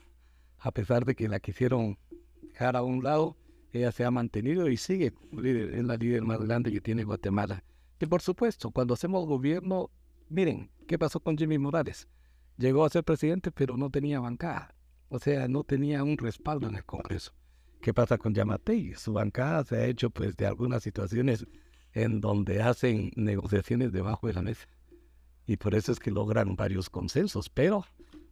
A 0.59 0.71
pesar 0.71 1.07
de 1.07 1.15
que 1.15 1.29
la 1.29 1.41
quisieron 1.41 1.99
dejar 2.43 2.77
a 2.77 2.83
un 2.83 3.03
lado, 3.03 3.39
ella 3.73 3.91
se 3.91 4.05
ha 4.05 4.11
mantenido 4.11 4.69
y 4.69 4.77
sigue 4.77 5.15
líder, 5.33 5.75
es 5.75 5.85
la 5.85 5.97
líder 5.97 6.25
más 6.25 6.41
grande 6.43 6.71
que 6.71 6.83
tiene 6.83 7.05
Guatemala. 7.05 7.65
Y 8.01 8.07
por 8.07 8.23
supuesto, 8.23 8.71
cuando 8.71 8.95
hacemos 8.95 9.27
gobierno, 9.27 9.91
miren, 10.31 10.71
¿qué 10.89 10.99
pasó 10.99 11.21
con 11.21 11.37
Jimmy 11.37 11.59
Morales? 11.59 12.09
Llegó 12.57 12.85
a 12.85 12.89
ser 12.89 13.05
presidente, 13.05 13.53
pero 13.53 13.77
no 13.77 13.91
tenía 13.91 14.21
bancada. 14.21 14.75
O 15.11 15.19
sea, 15.19 15.49
no 15.49 15.65
tenía 15.65 16.03
un 16.03 16.17
respaldo 16.17 16.67
en 16.67 16.77
el 16.77 16.85
Congreso. 16.85 17.33
¿Qué 17.83 17.93
pasa 17.93 18.17
con 18.17 18.35
Yamatei? 18.35 18.95
Su 18.95 19.13
bancada 19.13 19.65
se 19.65 19.77
ha 19.77 19.85
hecho 19.87 20.09
pues 20.09 20.37
de 20.37 20.47
algunas 20.47 20.83
situaciones 20.83 21.47
en 21.93 22.21
donde 22.21 22.63
hacen 22.63 23.11
negociaciones 23.17 23.93
debajo 23.93 24.29
de 24.29 24.35
la 24.35 24.43
mesa. 24.43 24.67
Y 25.47 25.57
por 25.57 25.75
eso 25.75 25.93
es 25.93 25.99
que 25.99 26.11
logran 26.11 26.57
varios 26.57 26.89
consensos, 26.89 27.51
pero 27.51 27.85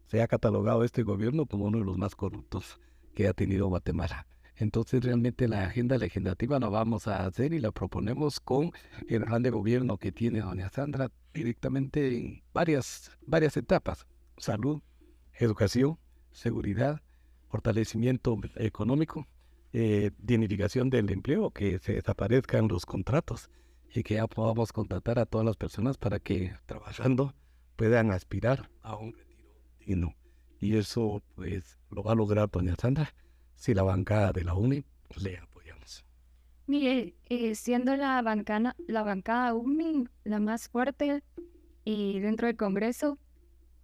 se 0.07 0.23
ha 0.23 0.29
catalogado 0.29 0.83
este 0.85 1.03
gobierno 1.03 1.45
como 1.45 1.67
uno 1.67 1.79
de 1.79 1.85
los 1.85 1.99
más 1.99 2.15
corruptos 2.15 2.81
que 3.15 3.29
ha 3.29 3.35
tenido 3.35 3.67
Guatemala. 3.67 4.27
Entonces 4.59 5.05
realmente 5.05 5.47
la 5.47 5.65
agenda 5.65 5.97
legislativa 5.99 6.59
la 6.59 6.69
vamos 6.69 7.07
a 7.07 7.25
hacer 7.25 7.53
y 7.53 7.61
la 7.61 7.71
proponemos 7.71 8.41
con 8.41 8.73
el 9.09 9.23
plan 9.23 9.43
de 9.43 9.51
gobierno 9.51 9.99
que 9.99 10.11
tiene 10.11 10.41
doña 10.41 10.69
Sandra 10.69 11.13
directamente 11.33 12.17
en 12.17 12.43
varias, 12.53 13.13
varias 13.25 13.57
etapas. 13.57 14.05
Salud, 14.37 14.83
educación, 15.35 15.97
seguridad, 16.33 17.01
fortalecimiento 17.49 18.37
económico, 18.57 19.29
eh, 19.73 20.11
dignificación 20.19 20.91
del 20.91 21.11
empleo, 21.11 21.51
que 21.53 21.79
se 21.79 21.93
desaparezcan 21.93 22.67
los 22.67 22.85
contratos 22.85 23.51
y 23.95 24.03
que 24.03 24.15
ya 24.15 24.27
podamos 24.27 24.73
contratar 24.73 25.21
a 25.21 25.27
todas 25.27 25.47
las 25.47 25.57
personas 25.57 25.99
para 25.99 26.19
que 26.19 26.53
trabajando 26.67 27.33
puedan 27.77 28.11
aspirar 28.11 28.71
a 28.83 28.97
un 28.97 29.13
retiro 29.13 29.55
digno. 29.79 30.15
Y 30.59 30.77
eso 30.77 31.23
pues 31.37 31.79
lo 31.91 32.03
va 32.03 32.13
a 32.13 32.17
lograr 32.17 32.51
doña 32.51 32.75
Sandra 32.75 33.15
si 33.59 33.75
la 33.75 33.83
bancada 33.83 34.33
de 34.33 34.45
la 34.45 34.55
UNI 34.55 34.85
le 35.21 35.37
apoyamos. 35.37 36.05
Mire, 36.67 37.17
eh, 37.27 37.55
siendo 37.57 37.97
la 37.97 38.23
bancana, 38.23 38.77
la 38.87 39.03
bancada 39.03 39.53
UNI 39.53 40.09
la 40.25 40.39
más 40.39 40.69
fuerte 40.69 41.25
y 41.85 42.21
dentro 42.21 42.47
del 42.47 42.57
Congreso, 42.57 43.19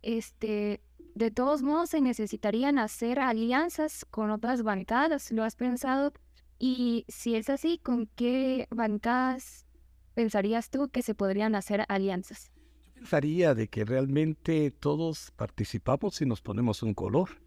este, 0.02 0.80
de 1.14 1.30
todos 1.32 1.62
modos 1.62 1.90
se 1.90 2.00
necesitarían 2.00 2.78
hacer 2.78 3.18
alianzas 3.18 4.06
con 4.10 4.30
otras 4.30 4.62
bancadas. 4.62 5.32
¿Lo 5.32 5.42
has 5.42 5.56
pensado? 5.56 6.12
Y 6.58 7.04
si 7.08 7.34
es 7.34 7.50
así, 7.50 7.78
¿con 7.78 8.06
qué 8.14 8.68
bancadas 8.70 9.66
pensarías 10.14 10.70
tú 10.70 10.88
que 10.88 11.02
se 11.02 11.16
podrían 11.16 11.56
hacer 11.56 11.84
alianzas? 11.88 12.52
Yo 12.84 12.92
pensaría 12.94 13.54
de 13.54 13.66
que 13.66 13.84
realmente 13.84 14.70
todos 14.70 15.32
participamos 15.32 16.22
y 16.22 16.26
nos 16.26 16.42
ponemos 16.42 16.84
un 16.84 16.94
color, 16.94 17.43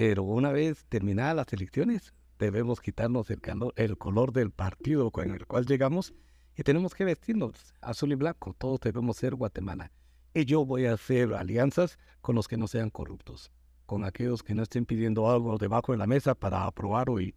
pero 0.00 0.22
una 0.22 0.50
vez 0.50 0.86
terminadas 0.88 1.36
las 1.36 1.52
elecciones 1.52 2.14
debemos 2.38 2.80
quitarnos 2.80 3.28
el, 3.28 3.38
el 3.76 3.98
color 3.98 4.32
del 4.32 4.50
partido 4.50 5.10
con 5.10 5.30
el 5.30 5.46
cual 5.46 5.66
llegamos 5.66 6.14
y 6.56 6.62
tenemos 6.62 6.94
que 6.94 7.04
vestirnos 7.04 7.74
azul 7.82 8.12
y 8.12 8.14
blanco, 8.14 8.54
todos 8.56 8.80
debemos 8.80 9.18
ser 9.18 9.34
Guatemala. 9.34 9.92
Y 10.32 10.46
yo 10.46 10.64
voy 10.64 10.86
a 10.86 10.94
hacer 10.94 11.34
alianzas 11.34 11.98
con 12.22 12.34
los 12.34 12.48
que 12.48 12.56
no 12.56 12.66
sean 12.66 12.88
corruptos, 12.88 13.52
con 13.84 14.06
aquellos 14.06 14.42
que 14.42 14.54
no 14.54 14.62
estén 14.62 14.86
pidiendo 14.86 15.30
algo 15.30 15.58
debajo 15.58 15.92
de 15.92 15.98
la 15.98 16.06
mesa 16.06 16.34
para 16.34 16.64
aprobar 16.64 17.10
o 17.10 17.20
ir 17.20 17.34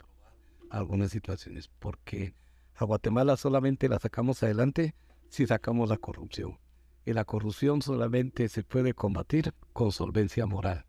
algunas 0.69 1.11
situaciones, 1.11 1.67
porque 1.67 2.33
a 2.75 2.85
Guatemala 2.85 3.35
solamente 3.35 3.89
la 3.89 3.99
sacamos 3.99 4.41
adelante 4.41 4.95
si 5.27 5.45
sacamos 5.47 5.89
la 5.89 5.97
corrupción. 5.97 6.59
Y 7.03 7.11
la 7.11 7.25
corrupción 7.25 7.81
solamente 7.81 8.47
se 8.47 8.63
puede 8.63 8.93
combatir 8.93 9.53
con 9.73 9.91
solvencia 9.91 10.45
moral. 10.45 10.85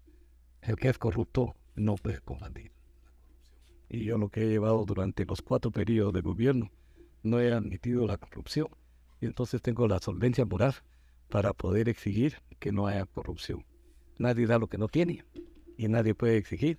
El 0.62 0.76
que 0.76 0.88
es 0.88 0.98
corrupto 0.98 1.56
no 1.74 1.96
puede 1.96 2.20
combatir 2.20 2.72
la 2.72 3.10
corrupción. 3.10 3.54
Y 3.88 4.04
yo 4.04 4.18
lo 4.18 4.28
que 4.28 4.42
he 4.42 4.48
llevado 4.48 4.84
durante 4.84 5.24
los 5.24 5.42
cuatro 5.42 5.70
periodos 5.70 6.12
de 6.12 6.20
gobierno, 6.20 6.70
no 7.22 7.40
he 7.40 7.52
admitido 7.52 8.06
la 8.06 8.18
corrupción. 8.18 8.68
Y 9.20 9.26
entonces 9.26 9.62
tengo 9.62 9.88
la 9.88 9.98
solvencia 9.98 10.44
moral 10.44 10.74
para 11.28 11.52
poder 11.52 11.88
exigir 11.88 12.36
que 12.58 12.72
no 12.72 12.86
haya 12.86 13.06
corrupción. 13.06 13.64
Nadie 14.18 14.46
da 14.46 14.58
lo 14.58 14.68
que 14.68 14.78
no 14.78 14.88
tiene 14.88 15.24
y 15.76 15.88
nadie 15.88 16.14
puede 16.14 16.36
exigir 16.36 16.78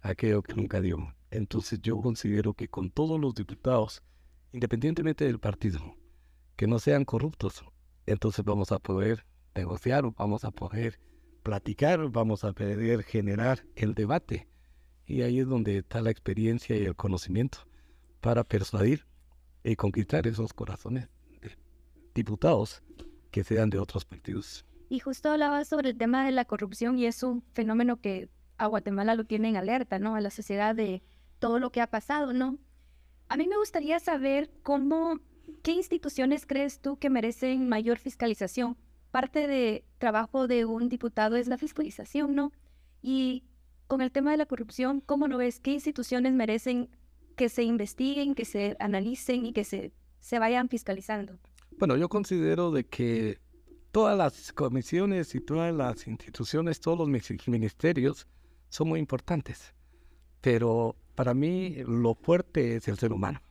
aquello 0.00 0.42
que 0.42 0.54
nunca 0.54 0.80
dio. 0.80 1.14
Entonces 1.30 1.80
yo 1.80 2.00
considero 2.00 2.54
que 2.54 2.68
con 2.68 2.90
todos 2.90 3.20
los 3.20 3.34
diputados 3.34 4.02
independientemente 4.52 5.24
del 5.24 5.38
partido, 5.38 5.96
que 6.56 6.66
no 6.66 6.78
sean 6.78 7.04
corruptos, 7.04 7.64
entonces 8.06 8.44
vamos 8.44 8.70
a 8.70 8.78
poder 8.78 9.24
negociar, 9.54 10.04
vamos 10.16 10.44
a 10.44 10.50
poder 10.50 11.00
platicar, 11.42 12.08
vamos 12.10 12.44
a 12.44 12.52
poder 12.52 13.02
generar 13.02 13.64
el 13.76 13.94
debate. 13.94 14.48
Y 15.06 15.22
ahí 15.22 15.40
es 15.40 15.46
donde 15.46 15.78
está 15.78 16.00
la 16.00 16.10
experiencia 16.10 16.76
y 16.76 16.84
el 16.84 16.96
conocimiento 16.96 17.58
para 18.20 18.44
persuadir 18.44 19.06
y 19.64 19.76
conquistar 19.76 20.26
esos 20.26 20.52
corazones 20.52 21.08
de 21.40 21.56
diputados 22.14 22.82
que 23.30 23.44
sean 23.44 23.70
de 23.70 23.78
otros 23.78 24.04
partidos. 24.04 24.64
Y 24.88 25.00
justo 25.00 25.30
hablaba 25.30 25.64
sobre 25.64 25.90
el 25.90 25.98
tema 25.98 26.24
de 26.24 26.32
la 26.32 26.44
corrupción 26.44 26.98
y 26.98 27.06
es 27.06 27.22
un 27.22 27.42
fenómeno 27.52 28.00
que 28.00 28.28
a 28.58 28.66
Guatemala 28.66 29.14
lo 29.14 29.24
tiene 29.24 29.48
en 29.48 29.56
alerta, 29.56 29.98
¿no? 29.98 30.14
A 30.14 30.20
la 30.20 30.30
sociedad 30.30 30.74
de 30.74 31.02
todo 31.38 31.58
lo 31.58 31.72
que 31.72 31.80
ha 31.80 31.88
pasado, 31.88 32.32
¿no? 32.32 32.58
A 33.28 33.36
mí 33.36 33.48
me 33.48 33.56
gustaría 33.56 33.98
saber 33.98 34.50
cómo, 34.62 35.18
qué 35.62 35.72
instituciones 35.72 36.46
crees 36.46 36.80
tú 36.80 36.98
que 36.98 37.10
merecen 37.10 37.68
mayor 37.68 37.98
fiscalización. 37.98 38.76
Parte 39.12 39.46
de 39.46 39.84
trabajo 39.98 40.48
de 40.48 40.64
un 40.64 40.88
diputado 40.88 41.36
es 41.36 41.46
la 41.46 41.58
fiscalización, 41.58 42.34
¿no? 42.34 42.50
Y 43.02 43.44
con 43.86 44.00
el 44.00 44.10
tema 44.10 44.30
de 44.30 44.38
la 44.38 44.46
corrupción, 44.46 45.02
¿cómo 45.02 45.28
lo 45.28 45.36
ves? 45.36 45.60
¿Qué 45.60 45.72
instituciones 45.72 46.32
merecen 46.32 46.88
que 47.36 47.50
se 47.50 47.62
investiguen, 47.62 48.34
que 48.34 48.46
se 48.46 48.74
analicen 48.80 49.44
y 49.44 49.52
que 49.52 49.64
se, 49.64 49.92
se 50.18 50.38
vayan 50.38 50.70
fiscalizando? 50.70 51.38
Bueno, 51.78 51.96
yo 51.98 52.08
considero 52.08 52.70
de 52.70 52.84
que 52.84 53.38
todas 53.90 54.16
las 54.16 54.50
comisiones 54.52 55.34
y 55.34 55.40
todas 55.40 55.74
las 55.74 56.06
instituciones, 56.06 56.80
todos 56.80 56.98
los 56.98 57.08
ministerios 57.46 58.26
son 58.70 58.88
muy 58.88 58.98
importantes, 58.98 59.74
pero 60.40 60.96
para 61.14 61.34
mí 61.34 61.76
lo 61.86 62.14
fuerte 62.14 62.76
es 62.76 62.88
el 62.88 62.96
ser 62.96 63.12
humano. 63.12 63.42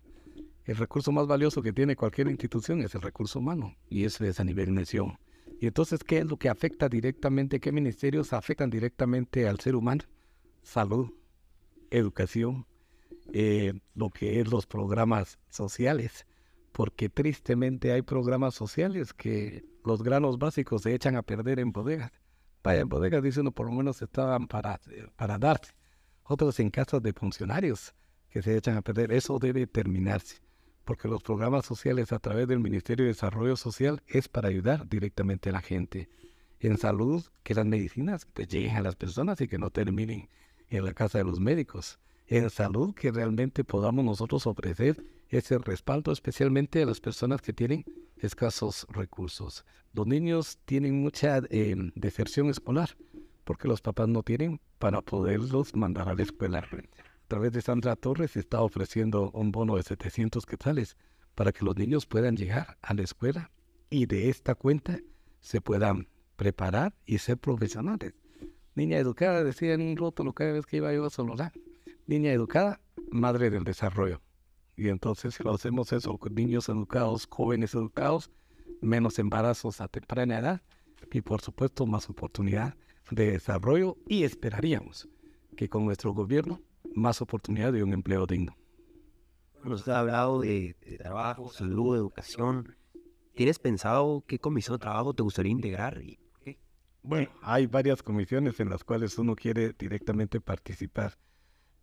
El 0.66 0.78
recurso 0.78 1.12
más 1.12 1.28
valioso 1.28 1.62
que 1.62 1.72
tiene 1.72 1.96
cualquier 1.96 2.30
institución 2.30 2.82
es 2.82 2.96
el 2.96 3.02
recurso 3.02 3.38
humano 3.38 3.76
y 3.90 4.06
eso 4.06 4.26
es 4.26 4.40
a 4.40 4.44
nivel 4.44 4.74
nación. 4.74 5.20
Y 5.62 5.68
entonces, 5.68 6.04
¿qué 6.04 6.18
es 6.18 6.26
lo 6.26 6.38
que 6.38 6.50
afecta 6.50 6.90
directamente? 6.90 7.60
¿Qué 7.60 7.72
ministerios 7.72 8.34
afectan 8.34 8.72
directamente 8.72 9.48
al 9.48 9.60
ser 9.60 9.76
humano? 9.76 10.04
Salud, 10.64 11.14
educación, 11.92 12.66
eh, 13.32 13.74
lo 13.94 14.10
que 14.10 14.40
es 14.40 14.52
los 14.52 14.66
programas 14.66 15.38
sociales, 15.52 16.26
porque 16.72 17.10
tristemente 17.10 17.92
hay 17.92 18.02
programas 18.02 18.56
sociales 18.56 19.14
que 19.14 19.64
los 19.86 20.02
granos 20.02 20.40
básicos 20.40 20.82
se 20.82 20.96
echan 20.96 21.16
a 21.16 21.22
perder 21.22 21.60
en 21.60 21.72
bodegas. 21.72 22.12
Vaya, 22.64 22.80
en 22.80 22.90
bodegas, 22.90 23.22
dicen, 23.22 23.46
por 23.52 23.68
lo 23.68 23.74
menos 23.74 24.02
estaban 24.02 24.48
para, 24.48 24.82
para 25.16 25.38
darse 25.38 25.74
otros 26.24 26.60
en 26.60 26.72
casas 26.72 27.04
de 27.04 27.14
funcionarios 27.14 27.94
que 28.30 28.42
se 28.42 28.58
echan 28.58 28.78
a 28.78 28.82
perder. 28.82 29.12
Eso 29.12 29.38
debe 29.38 29.68
terminarse, 29.68 30.42
porque 30.92 31.08
los 31.08 31.24
programas 31.24 31.66
sociales 31.66 32.12
a 32.12 32.20
través 32.20 32.50
del 32.50 32.60
Ministerio 32.60 33.06
de 33.06 33.14
Desarrollo 33.14 33.56
Social 33.56 34.04
es 34.08 34.28
para 34.28 34.50
ayudar 34.50 34.90
directamente 34.90 35.48
a 35.48 35.54
la 35.54 35.62
gente. 35.62 36.10
En 36.60 36.78
salud, 36.78 37.24
que 37.44 37.56
las 37.56 37.66
medicinas 37.66 38.26
pues, 38.26 38.50
lleguen 38.50 38.76
a 38.76 38.82
las 38.82 38.98
personas 38.98 39.40
y 39.40 39.48
que 39.48 39.58
no 39.58 39.70
terminen 39.70 40.28
en 40.68 40.84
la 40.84 40.94
casa 40.94 41.20
de 41.20 41.24
los 41.24 41.40
médicos. 41.40 41.98
En 42.28 42.50
salud, 42.50 42.94
que 42.94 43.10
realmente 43.10 43.64
podamos 43.64 44.04
nosotros 44.04 44.46
ofrecer 44.46 45.02
ese 45.30 45.60
respaldo, 45.60 46.12
especialmente 46.12 46.84
a 46.84 46.86
las 46.86 47.00
personas 47.00 47.42
que 47.42 47.54
tienen 47.54 47.86
escasos 48.18 48.86
recursos. 48.90 49.64
Los 49.94 50.08
niños 50.08 50.60
tienen 50.66 51.02
mucha 51.02 51.40
eh, 51.52 51.74
deserción 51.96 52.50
escolar 52.50 52.98
porque 53.46 53.70
los 53.70 53.80
papás 53.80 54.10
no 54.10 54.24
tienen 54.24 54.60
para 54.78 55.02
poderlos 55.02 55.74
mandar 55.74 56.10
a 56.10 56.16
la 56.16 56.24
escuela. 56.24 56.68
Través 57.32 57.54
de 57.54 57.62
Sandra 57.62 57.96
Torres 57.96 58.36
está 58.36 58.62
ofreciendo 58.62 59.32
un 59.32 59.54
bono 59.54 59.78
de 59.78 59.84
700 59.84 60.46
quetzales 60.46 60.98
para 61.34 61.54
que 61.54 61.64
los 61.64 61.78
niños 61.78 62.06
puedan 62.06 62.36
llegar 62.36 62.78
a 62.82 62.94
la 62.94 63.04
escuela 63.04 63.52
y 63.90 64.06
de 64.06 64.28
esta 64.28 64.54
cuenta 64.54 65.00
se 65.40 65.62
puedan 65.62 66.10
preparar 66.36 66.94
y 67.06 67.20
ser 67.20 67.38
profesionales. 67.38 68.16
Niña 68.76 68.98
educada, 68.98 69.46
decía 69.46 69.76
en 69.76 69.82
un 69.82 69.96
rótulo 69.96 70.34
cada 70.34 70.52
vez 70.52 70.66
que 70.66 70.76
iba 70.76 70.94
yo 70.94 71.06
a 71.06 71.10
Sololá. 71.10 71.54
Niña 72.06 72.34
educada, 72.34 72.82
madre 73.12 73.50
del 73.50 73.64
desarrollo. 73.64 74.22
Y 74.76 74.90
entonces 74.90 75.36
si 75.36 75.42
lo 75.42 75.54
hacemos 75.54 75.94
eso 75.94 76.18
con 76.18 76.36
niños 76.36 76.68
educados, 76.68 77.30
jóvenes 77.32 77.74
educados, 77.76 78.30
menos 78.82 79.20
embarazos 79.20 79.80
a 79.80 79.88
temprana 79.88 80.40
edad 80.40 80.62
y 81.10 81.22
por 81.22 81.40
supuesto 81.40 81.86
más 81.86 82.10
oportunidad 82.10 82.76
de 83.10 83.32
desarrollo 83.32 83.96
y 84.06 84.26
esperaríamos 84.26 85.08
que 85.56 85.70
con 85.70 85.86
nuestro 85.86 86.14
gobierno 86.14 86.60
más 86.94 87.22
oportunidad 87.22 87.74
de 87.74 87.84
un 87.84 87.94
empleo 87.94 88.26
digno. 88.26 88.56
Nos 89.64 89.88
ha 89.88 90.00
hablado 90.00 90.42
de, 90.42 90.76
de 90.82 90.98
trabajo, 90.98 91.52
salud, 91.52 91.96
educación. 91.96 92.76
¿Tienes 93.36 93.60
pensado 93.60 94.24
qué 94.28 94.40
comisión 94.40 94.76
de 94.76 94.80
trabajo 94.82 95.14
te 95.14 95.24
gustaría 95.24 95.52
integrar? 95.52 96.02
y? 96.02 96.20
Bueno, 97.04 97.30
hay 97.42 97.66
varias 97.66 98.04
comisiones 98.04 98.60
en 98.60 98.70
las 98.70 98.84
cuales 98.84 99.18
uno 99.18 99.36
quiere 99.36 99.74
directamente 99.74 100.40
participar, 100.40 101.18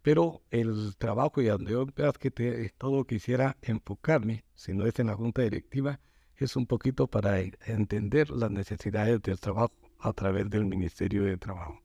pero 0.03 0.43
el 0.51 0.95
trabajo 0.97 1.41
y 1.41 1.47
donde 1.47 1.73
yo 1.73 1.87
que 2.21 2.31
te- 2.31 2.71
todo 2.79 3.05
quisiera 3.05 3.57
enfocarme, 3.63 4.45
si 4.55 4.73
no 4.75 4.87
es 4.87 4.97
en 5.01 5.09
la 5.09 5.17
junta 5.17 5.43
directiva, 5.43 5.99
es 6.37 6.55
un 6.55 6.67
poquito 6.67 7.09
para 7.09 7.41
entender 7.41 8.31
las 8.31 8.51
necesidades 8.53 9.21
del 9.23 9.41
trabajo 9.41 9.73
a 9.99 10.13
través 10.13 10.49
del 10.51 10.67
Ministerio 10.67 11.25
de 11.25 11.37
Trabajo. 11.37 11.81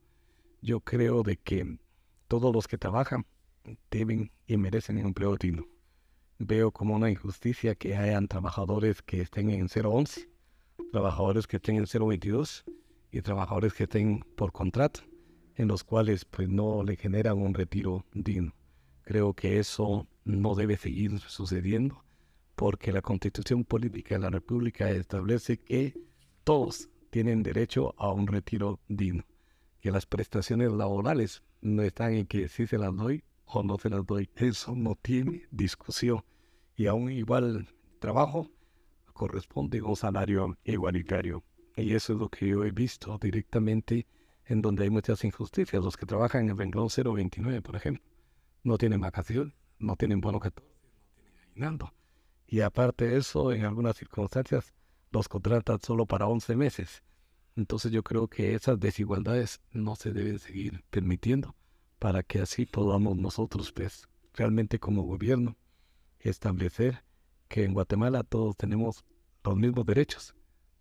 Yo 0.62 0.78
creo 0.78 1.24
de 1.24 1.36
que 1.36 1.76
todos 2.28 2.54
los 2.54 2.68
que 2.68 2.78
trabajan 2.78 3.26
deben 3.90 4.30
y 4.46 4.56
merecen 4.56 4.98
un 4.98 5.06
empleo 5.06 5.36
digno. 5.36 5.66
Veo 6.38 6.70
como 6.70 6.94
una 6.94 7.10
injusticia 7.10 7.74
que 7.74 7.96
hayan 7.96 8.28
trabajadores 8.28 9.02
que 9.02 9.20
estén 9.20 9.50
en 9.50 9.68
011, 9.68 10.28
trabajadores 10.92 11.46
que 11.46 11.56
estén 11.56 11.76
en 11.76 11.86
022 11.86 12.64
y 13.12 13.22
trabajadores 13.22 13.72
que 13.72 13.84
estén 13.84 14.24
por 14.36 14.52
contrato, 14.52 15.00
en 15.56 15.68
los 15.68 15.84
cuales 15.84 16.24
pues 16.24 16.48
no 16.48 16.82
le 16.82 16.96
generan 16.96 17.38
un 17.38 17.54
retiro 17.54 18.04
digno. 18.12 18.52
Creo 19.02 19.34
que 19.34 19.58
eso 19.58 20.06
no 20.24 20.54
debe 20.54 20.76
seguir 20.76 21.20
sucediendo 21.20 22.04
porque 22.56 22.92
la 22.92 23.02
constitución 23.02 23.64
política 23.64 24.14
de 24.14 24.20
la 24.20 24.30
República 24.30 24.90
establece 24.90 25.58
que 25.58 25.94
todos 26.44 26.88
tienen 27.10 27.42
derecho 27.42 27.94
a 27.96 28.10
un 28.12 28.26
retiro 28.26 28.80
digno, 28.88 29.24
que 29.80 29.90
las 29.90 30.06
prestaciones 30.06 30.72
laborales 30.72 31.42
no 31.64 31.82
están 31.82 32.12
en 32.12 32.26
que 32.26 32.48
si 32.48 32.66
se 32.66 32.78
las 32.78 32.94
doy 32.94 33.24
o 33.46 33.62
no 33.62 33.78
se 33.78 33.90
las 33.90 34.06
doy. 34.06 34.30
Eso 34.36 34.74
no 34.76 34.96
tiene 35.00 35.46
discusión. 35.50 36.22
Y 36.76 36.86
a 36.86 36.94
un 36.94 37.10
igual 37.10 37.66
trabajo 37.98 38.50
corresponde 39.12 39.80
un 39.80 39.96
salario 39.96 40.56
igualitario. 40.64 41.42
Y 41.76 41.94
eso 41.94 42.12
es 42.12 42.18
lo 42.18 42.28
que 42.28 42.48
yo 42.48 42.64
he 42.64 42.70
visto 42.70 43.18
directamente 43.18 44.06
en 44.44 44.60
donde 44.60 44.84
hay 44.84 44.90
muchas 44.90 45.24
injusticias. 45.24 45.82
Los 45.82 45.96
que 45.96 46.06
trabajan 46.06 46.44
en 46.44 46.50
el 46.50 46.58
renglón 46.58 46.88
029, 46.88 47.62
por 47.62 47.76
ejemplo, 47.76 48.04
no 48.62 48.76
tienen 48.76 49.00
vacación, 49.00 49.54
no 49.78 49.96
tienen 49.96 50.20
bono 50.20 50.38
14, 50.38 50.70
no 50.70 51.14
tienen 51.14 51.40
aguinaldo. 51.40 51.94
Y 52.46 52.60
aparte 52.60 53.08
de 53.08 53.16
eso, 53.16 53.52
en 53.52 53.64
algunas 53.64 53.96
circunstancias, 53.96 54.74
los 55.10 55.28
contratan 55.28 55.80
solo 55.80 56.04
para 56.04 56.26
11 56.26 56.56
meses. 56.56 57.02
Entonces 57.56 57.92
yo 57.92 58.02
creo 58.02 58.28
que 58.28 58.54
esas 58.54 58.80
desigualdades 58.80 59.60
no 59.72 59.94
se 59.96 60.12
deben 60.12 60.38
seguir 60.38 60.84
permitiendo 60.90 61.54
para 61.98 62.22
que 62.22 62.40
así 62.40 62.66
podamos 62.66 63.16
nosotros, 63.16 63.72
pues, 63.72 64.08
realmente 64.34 64.78
como 64.78 65.02
gobierno, 65.02 65.56
establecer 66.18 67.04
que 67.48 67.64
en 67.64 67.72
Guatemala 67.72 68.24
todos 68.24 68.56
tenemos 68.56 69.04
los 69.44 69.56
mismos 69.56 69.86
derechos, 69.86 70.34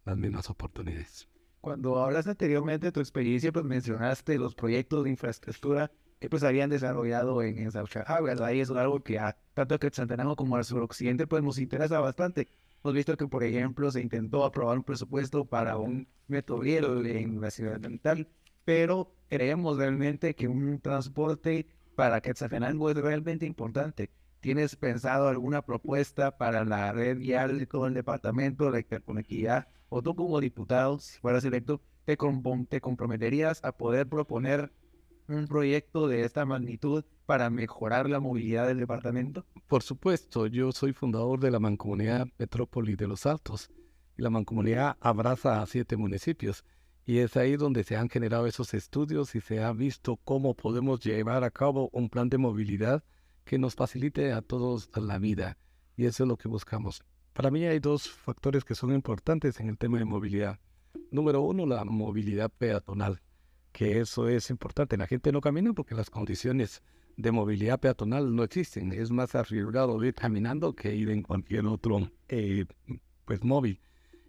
las 0.05 0.17
mismas 0.17 0.49
oportunidades. 0.49 1.27
Cuando 1.61 2.03
hablas 2.03 2.27
anteriormente 2.27 2.87
de 2.87 2.91
tu 2.91 2.99
experiencia, 2.99 3.51
pues 3.51 3.63
mencionaste 3.63 4.37
los 4.37 4.55
proyectos 4.55 5.03
de 5.03 5.11
infraestructura 5.11 5.91
que 6.19 6.29
pues 6.29 6.43
habían 6.43 6.69
desarrollado 6.69 7.41
en, 7.41 7.57
en 7.57 7.71
Sauchajá, 7.71 8.19
¿verdad? 8.21 8.51
Y 8.51 8.61
es 8.61 8.69
algo 8.71 9.01
que 9.03 9.19
tanto 9.53 9.75
a 9.75 9.79
Quetzaltenango 9.79 10.35
como 10.35 10.55
al 10.55 10.65
suroccidente 10.65 11.27
pues 11.27 11.43
nos 11.43 11.59
interesa 11.59 11.99
bastante. 11.99 12.49
Hemos 12.83 12.95
visto 12.95 13.15
que, 13.15 13.27
por 13.27 13.45
ejemplo, 13.45 13.89
se 13.91 14.01
intentó 14.01 14.43
aprobar 14.43 14.77
un 14.77 14.83
presupuesto 14.83 15.45
para 15.45 15.77
un 15.77 16.05
metroviero 16.27 17.01
en 17.05 17.39
la 17.39 17.49
ciudad 17.49 17.79
mental, 17.79 18.27
pero 18.65 19.15
creemos 19.29 19.77
realmente 19.77 20.35
que 20.35 20.49
un 20.49 20.81
transporte 20.81 21.65
para 21.95 22.19
Quetzaltenango 22.19 22.89
es 22.89 22.97
realmente 22.97 23.45
importante. 23.45 24.09
¿Tienes 24.41 24.75
pensado 24.75 25.29
alguna 25.29 25.61
propuesta 25.61 26.37
para 26.37 26.65
la 26.65 26.91
red 26.91 27.17
vial 27.17 27.57
de 27.57 27.67
todo 27.67 27.87
el 27.87 27.93
departamento, 27.93 28.69
la 28.69 28.79
interconectividad? 28.79 29.69
O 29.87 30.01
tú 30.01 30.13
como 30.13 30.41
diputado, 30.41 30.99
si 30.99 31.17
fueras 31.21 31.45
electo, 31.45 31.79
te, 32.03 32.17
te 32.67 32.81
comprometerías 32.81 33.63
a 33.63 33.71
poder 33.71 34.09
proponer 34.09 34.73
un 35.27 35.47
proyecto 35.47 36.07
de 36.07 36.23
esta 36.23 36.45
magnitud 36.45 37.03
para 37.25 37.49
mejorar 37.49 38.09
la 38.09 38.19
movilidad 38.19 38.67
del 38.67 38.79
departamento? 38.79 39.45
Por 39.67 39.83
supuesto, 39.83 40.47
yo 40.47 40.71
soy 40.71 40.93
fundador 40.93 41.39
de 41.39 41.51
la 41.51 41.59
Mancomunidad 41.59 42.27
Metrópoli 42.37 42.95
de 42.95 43.07
los 43.07 43.25
Altos. 43.25 43.69
La 44.15 44.29
Mancomunidad 44.29 44.97
abraza 44.99 45.61
a 45.61 45.65
siete 45.65 45.97
municipios. 45.97 46.63
Y 47.05 47.17
es 47.17 47.35
ahí 47.35 47.57
donde 47.57 47.83
se 47.83 47.97
han 47.97 48.09
generado 48.09 48.47
esos 48.47 48.73
estudios 48.73 49.35
y 49.35 49.41
se 49.41 49.61
ha 49.61 49.73
visto 49.73 50.17
cómo 50.23 50.53
podemos 50.53 51.01
llevar 51.01 51.43
a 51.43 51.51
cabo 51.51 51.89
un 51.91 52.09
plan 52.09 52.29
de 52.29 52.37
movilidad 52.37 53.03
que 53.43 53.57
nos 53.57 53.75
facilite 53.75 54.31
a 54.31 54.41
todos 54.41 54.89
la 54.95 55.19
vida. 55.19 55.57
Y 55.97 56.05
eso 56.05 56.23
es 56.23 56.27
lo 56.29 56.37
que 56.37 56.47
buscamos. 56.47 57.03
Para 57.33 57.51
mí 57.51 57.65
hay 57.65 57.79
dos 57.79 58.09
factores 58.09 58.63
que 58.63 58.75
son 58.75 58.93
importantes 58.93 59.59
en 59.59 59.67
el 59.67 59.77
tema 59.77 59.97
de 59.97 60.05
movilidad. 60.05 60.59
Número 61.11 61.41
uno, 61.41 61.65
la 61.65 61.83
movilidad 61.83 62.51
peatonal, 62.51 63.21
que 63.73 63.99
eso 63.99 64.29
es 64.29 64.49
importante. 64.49 64.95
La 64.95 65.07
gente 65.07 65.31
no 65.31 65.41
camina 65.41 65.73
porque 65.73 65.95
las 65.95 66.09
condiciones 66.09 66.81
de 67.17 67.31
movilidad 67.31 67.79
peatonal 67.79 68.33
no 68.35 68.43
existen. 68.43 68.93
Es 68.93 69.11
más 69.11 69.35
arriesgado 69.35 70.01
ir 70.03 70.13
caminando 70.13 70.73
que 70.73 70.95
ir 70.95 71.09
en 71.09 71.23
cualquier 71.23 71.65
otro 71.65 72.09
eh, 72.29 72.65
pues 73.25 73.43
móvil. 73.43 73.81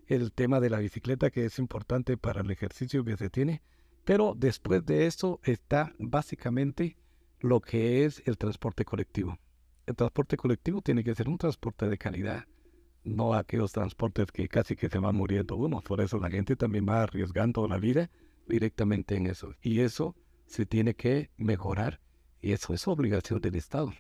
El 0.07 0.33
tema 0.33 0.61
de 0.61 0.71
la 0.71 0.79
bicicleta 0.79 1.31
que 1.31 1.45
es 1.45 1.59
importante 1.59 2.17
para 2.17 2.41
el 2.41 2.51
ejercicio 2.51 3.05
que 3.05 3.17
se 3.17 3.31
tiene. 3.31 3.63
Pero 4.05 4.35
después 4.37 4.85
de 4.85 5.07
eso 5.07 5.41
está 5.45 5.95
básicamente 5.99 6.97
lo 7.41 7.61
que 7.61 8.05
es 8.05 8.23
el 8.27 8.37
transporte 8.37 8.85
colectivo. 8.85 9.39
El 9.87 9.95
transporte 9.95 10.37
colectivo 10.37 10.81
tiene 10.81 11.05
que 11.05 11.15
ser 11.15 11.29
un 11.29 11.39
transporte 11.39 11.89
de 11.89 11.99
calidad, 11.99 12.47
no 13.03 13.35
aquellos 13.35 13.73
transportes 13.73 14.33
que 14.33 14.49
casi 14.49 14.77
que 14.77 14.89
se 14.89 14.99
van 14.99 15.17
muriendo 15.17 15.57
uno. 15.57 15.81
Por 15.83 16.01
eso 16.01 16.19
la 16.19 16.31
gente 16.31 16.57
también 16.57 16.87
va 16.89 17.03
arriesgando 17.03 17.67
la 17.69 17.79
vida 17.79 18.11
directamente 18.47 19.17
en 19.17 19.27
eso. 19.27 19.55
Y 19.63 19.81
eso 19.81 20.15
se 20.47 20.67
tiene 20.67 20.95
que 20.95 21.31
mejorar 21.37 22.01
y 22.41 22.53
eso 22.53 22.75
es 22.75 22.87
obligación 22.87 23.41
del 23.41 23.55
Estado, 23.55 23.93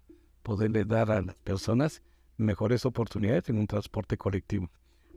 poderle 0.42 0.84
dar 0.84 1.10
a 1.10 1.22
las 1.22 1.36
personas 1.36 2.02
mejores 2.36 2.84
oportunidades 2.84 3.48
en 3.48 3.58
un 3.58 3.66
transporte 3.66 4.18
colectivo, 4.18 4.70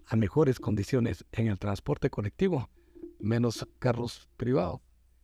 a 0.05 0.15
mejores 0.15 0.59
condiciones 0.59 1.25
en 1.33 1.47
el 1.47 1.59
transporte 1.59 2.09
colectivo, 2.09 2.69
menos 3.19 3.67
carros 3.79 4.29
privados. 4.37 4.79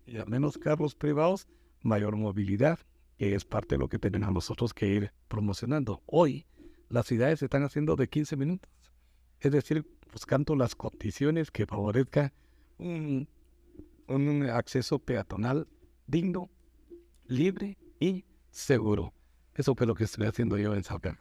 Y 0.06 0.18
a 0.18 0.26
menos 0.26 0.58
carros 0.58 0.96
privados, 0.96 1.48
mayor 1.82 2.18
movilidad, 2.18 2.80
que 3.18 3.36
es 3.36 3.46
parte 3.46 3.76
de 3.76 3.80
lo 3.80 3.88
que 3.88 4.00
tenemos 4.00 4.34
nosotros 4.34 4.74
que 4.74 4.88
ir 4.88 5.14
promocionando. 5.30 6.02
Hoy, 6.06 6.46
las 6.90 7.06
ciudades 7.06 7.40
se 7.40 7.46
están 7.46 7.64
haciendo 7.64 7.96
de 7.96 8.10
15 8.10 8.36
minutos. 8.36 8.70
Es 9.40 9.54
decir, 9.54 9.86
buscando 10.12 10.58
las 10.58 10.76
condiciones 10.76 11.52
que 11.52 11.66
favorezcan 11.66 12.34
un, 12.78 13.30
un 14.08 14.44
acceso 14.50 15.00
peatonal 15.00 15.68
digno, 16.08 16.50
libre 17.28 17.78
y 18.00 18.26
seguro. 18.52 19.14
Eso 19.56 19.76
fue 19.76 19.88
lo 19.88 19.96
que 19.96 20.04
estoy 20.06 20.26
haciendo 20.28 20.58
yo 20.58 20.74
en 20.76 20.84
Salgar. 20.84 21.20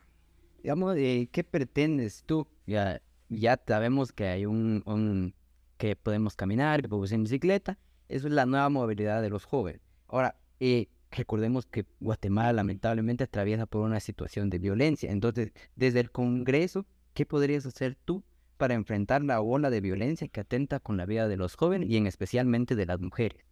Digamos, 0.62 0.96
eh, 0.96 1.28
¿qué 1.32 1.44
pretendes 1.44 2.22
tú? 2.24 2.46
Ya, 2.66 3.00
ya 3.28 3.60
sabemos 3.66 4.12
que 4.12 4.26
hay 4.26 4.46
un, 4.46 4.82
un- 4.86 5.34
que 5.76 5.96
podemos 5.96 6.36
caminar, 6.36 6.82
que 6.82 6.88
podemos 6.88 7.10
ir 7.10 7.16
en 7.16 7.24
bicicleta. 7.24 7.78
Eso 8.08 8.28
es 8.28 8.32
la 8.32 8.46
nueva 8.46 8.68
movilidad 8.68 9.20
de 9.22 9.30
los 9.30 9.44
jóvenes. 9.44 9.80
Ahora, 10.06 10.36
eh, 10.60 10.88
recordemos 11.10 11.66
que 11.66 11.84
Guatemala 12.00 12.52
lamentablemente 12.52 13.24
atraviesa 13.24 13.66
por 13.66 13.82
una 13.82 14.00
situación 14.00 14.48
de 14.50 14.58
violencia. 14.58 15.10
Entonces, 15.10 15.52
desde 15.74 16.00
el 16.00 16.10
Congreso, 16.10 16.86
¿qué 17.14 17.26
podrías 17.26 17.66
hacer 17.66 17.96
tú 18.04 18.22
para 18.62 18.74
enfrentar 18.74 19.24
la 19.24 19.40
ola 19.40 19.70
de 19.70 19.80
violencia 19.80 20.28
que 20.28 20.38
atenta 20.38 20.78
con 20.78 20.96
la 20.96 21.04
vida 21.04 21.26
de 21.26 21.36
los 21.36 21.56
jóvenes 21.56 21.90
y 21.90 21.96
en 21.96 22.06
especialmente 22.06 22.76
de 22.76 22.86
las 22.86 23.00
mujeres? 23.00 23.44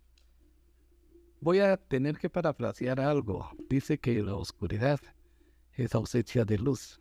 Voy 1.41 1.59
a 1.59 1.79
tener 1.79 2.17
que 2.17 2.31
parafrasear 2.31 3.01
algo. 3.01 3.51
Dice 3.69 3.99
que 3.99 4.23
la 4.23 4.37
oscuridad 4.37 5.01
es 5.75 5.97
ausencia 5.97 6.45
de 6.45 6.59
luz. 6.59 7.01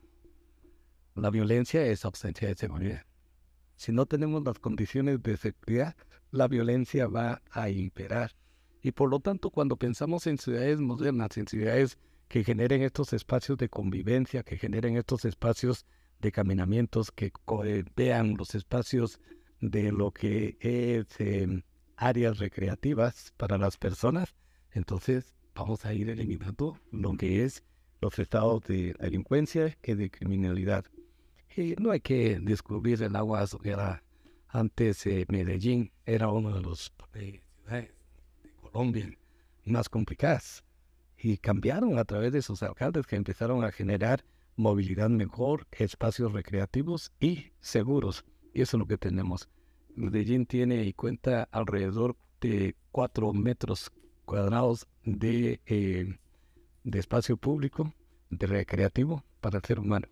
La 1.14 1.30
violencia 1.30 1.86
es 1.86 2.04
ausencia 2.04 2.48
de 2.48 2.56
seguridad. 2.56 3.06
Si 3.76 3.92
no 3.92 4.08
tenemos 4.08 4.44
las 4.44 4.58
condiciones 4.58 5.22
de 5.22 5.38
seguridad, 5.38 5.96
la 6.32 6.48
violencia 6.48 7.06
va 7.06 7.44
a 7.52 7.70
imperar. 7.70 8.32
Y 8.82 8.92
por 8.92 9.12
lo 9.12 9.20
tanto, 9.20 9.52
cuando 9.52 9.78
pensamos 9.78 10.26
en 10.26 10.40
ciudades 10.40 10.80
modernas, 10.80 11.38
en 11.38 11.46
ciudades 11.46 12.00
que 12.28 12.44
generen 12.44 12.82
estos 12.82 13.14
espacios 13.14 13.60
de 13.60 13.70
convivencia, 13.70 14.42
que 14.42 14.58
generen 14.58 14.98
estos 14.98 15.26
espacios 15.26 15.86
de 16.20 16.32
caminamientos, 16.32 17.12
que 17.12 17.32
eh, 17.66 17.84
vean 17.96 18.36
los 18.38 18.56
espacios 18.56 19.20
de 19.62 19.92
lo 19.92 20.12
que 20.12 20.58
es 20.60 21.20
em, 21.20 21.64
áreas 21.98 22.40
recreativas 22.40 23.34
para 23.38 23.58
las 23.58 23.78
personas, 23.78 24.36
entonces 24.72 25.36
vamos 25.56 25.86
a 25.86 25.94
ir 25.94 26.10
eliminando 26.10 26.78
lo 26.92 27.16
que 27.18 27.44
es 27.44 27.64
los 28.02 28.18
estados 28.20 28.64
de 28.64 28.94
delincuencia 29.00 29.78
y 29.84 29.94
de 29.94 30.10
criminalidad. 30.10 30.86
Y 31.56 31.76
no 31.80 31.92
hay 31.92 32.00
que 32.00 32.40
descubrir 32.40 33.04
el 33.04 33.16
agua 33.16 33.46
era 33.64 34.04
antes 34.48 35.06
eh, 35.06 35.26
Medellín 35.28 35.92
era 36.06 36.30
uno 36.30 36.56
de 36.56 36.62
los 36.62 36.92
eh, 37.14 37.42
ciudades 37.64 37.94
de 38.44 38.50
Colombia 38.62 39.10
más 39.66 39.90
complicadas 39.90 40.64
y 41.18 41.38
cambiaron 41.38 41.98
a 42.00 42.06
través 42.06 42.32
de 42.32 42.42
sus 42.42 42.64
alcaldes 42.64 43.06
que 43.06 43.16
empezaron 43.16 43.64
a 43.64 43.72
generar 43.72 44.24
movilidad 44.60 45.10
mejor, 45.10 45.68
espacios 45.72 46.34
recreativos 46.34 47.14
y 47.20 47.54
seguros. 47.62 48.26
Y 48.54 48.62
eso 48.62 48.76
es 48.76 48.80
lo 48.80 48.88
que 48.88 48.98
tenemos. 48.98 49.50
Medellín 49.96 50.46
tiene 50.46 50.84
y 50.84 50.92
cuenta 50.94 51.48
alrededor 51.52 52.18
de 52.42 52.76
4 52.92 53.32
metros 53.32 53.90
cuadrados 54.26 54.86
de, 55.06 55.62
eh, 55.66 56.20
de 56.84 57.00
espacio 57.00 57.38
público, 57.38 57.94
de 58.30 58.48
recreativo 58.48 59.24
para 59.40 59.60
el 59.60 59.64
ser 59.64 59.80
humano. 59.80 60.08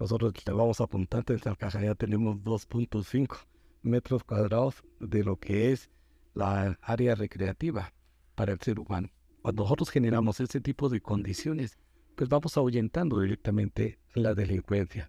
Nosotros 0.00 0.34
le 0.44 0.52
vamos 0.52 0.80
apuntando 0.80 1.32
en 1.32 1.38
Salcaja 1.38 1.80
ya 1.80 1.94
tenemos 1.94 2.38
2.5 2.38 3.46
metros 3.82 4.24
cuadrados 4.24 4.82
de 4.98 5.22
lo 5.22 5.36
que 5.36 5.70
es 5.70 5.90
la 6.34 6.76
área 6.82 7.14
recreativa 7.14 7.92
para 8.34 8.52
el 8.52 8.60
ser 8.60 8.80
humano. 8.80 9.10
Cuando 9.42 9.62
nosotros 9.62 9.90
generamos 9.90 10.40
ese 10.40 10.60
tipo 10.60 10.88
de 10.88 11.00
condiciones, 11.00 11.78
pues 12.20 12.28
vamos 12.28 12.54
ahuyentando 12.58 13.18
directamente 13.18 13.98
la 14.12 14.34
delincuencia. 14.34 15.08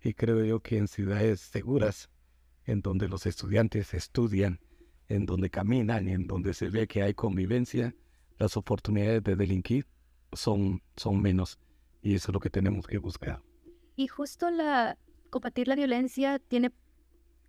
Y 0.00 0.14
creo 0.14 0.44
yo 0.44 0.60
que 0.60 0.78
en 0.78 0.86
ciudades 0.86 1.40
seguras, 1.40 2.10
en 2.64 2.80
donde 2.80 3.08
los 3.08 3.26
estudiantes 3.26 3.92
estudian, 3.92 4.60
en 5.08 5.26
donde 5.26 5.50
caminan, 5.50 6.06
en 6.06 6.28
donde 6.28 6.54
se 6.54 6.68
ve 6.68 6.86
que 6.86 7.02
hay 7.02 7.12
convivencia, 7.12 7.96
las 8.38 8.56
oportunidades 8.56 9.24
de 9.24 9.34
delinquir 9.34 9.88
son, 10.32 10.80
son 10.96 11.20
menos. 11.20 11.58
Y 12.02 12.14
eso 12.14 12.30
es 12.30 12.34
lo 12.34 12.38
que 12.38 12.50
tenemos 12.50 12.86
que 12.86 12.98
buscar. 12.98 13.42
Y 13.96 14.06
justo 14.06 14.48
la 14.48 14.96
combatir 15.30 15.66
la 15.66 15.74
violencia 15.74 16.38
tiene 16.38 16.70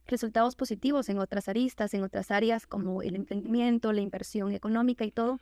resultados 0.08 0.56
positivos 0.56 1.10
en 1.10 1.20
otras 1.20 1.48
aristas, 1.48 1.94
en 1.94 2.02
otras 2.02 2.32
áreas 2.32 2.66
como 2.66 3.04
el 3.04 3.16
emprendimiento, 3.16 3.94
la 3.94 4.02
inversión 4.02 4.52
económica 4.52 5.06
y 5.06 5.12
todo. 5.12 5.40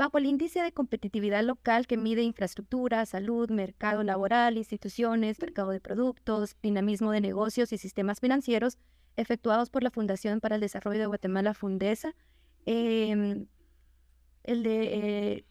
Bajo 0.00 0.16
el 0.16 0.24
índice 0.24 0.62
de 0.62 0.72
competitividad 0.72 1.44
local 1.44 1.86
que 1.86 1.98
mide 1.98 2.22
infraestructura, 2.22 3.04
salud, 3.04 3.50
mercado 3.50 4.02
laboral, 4.02 4.56
instituciones, 4.56 5.38
mercado 5.38 5.72
de 5.72 5.80
productos, 5.80 6.56
dinamismo 6.62 7.12
de 7.12 7.20
negocios 7.20 7.70
y 7.74 7.76
sistemas 7.76 8.18
financieros, 8.18 8.78
efectuados 9.18 9.68
por 9.68 9.82
la 9.82 9.90
Fundación 9.90 10.40
para 10.40 10.54
el 10.54 10.62
Desarrollo 10.62 11.00
de 11.00 11.04
Guatemala, 11.04 11.52
Fundesa, 11.52 12.14
em, 12.64 13.44
el 14.44 14.62
de 14.62 14.82
eh, 14.84 15.44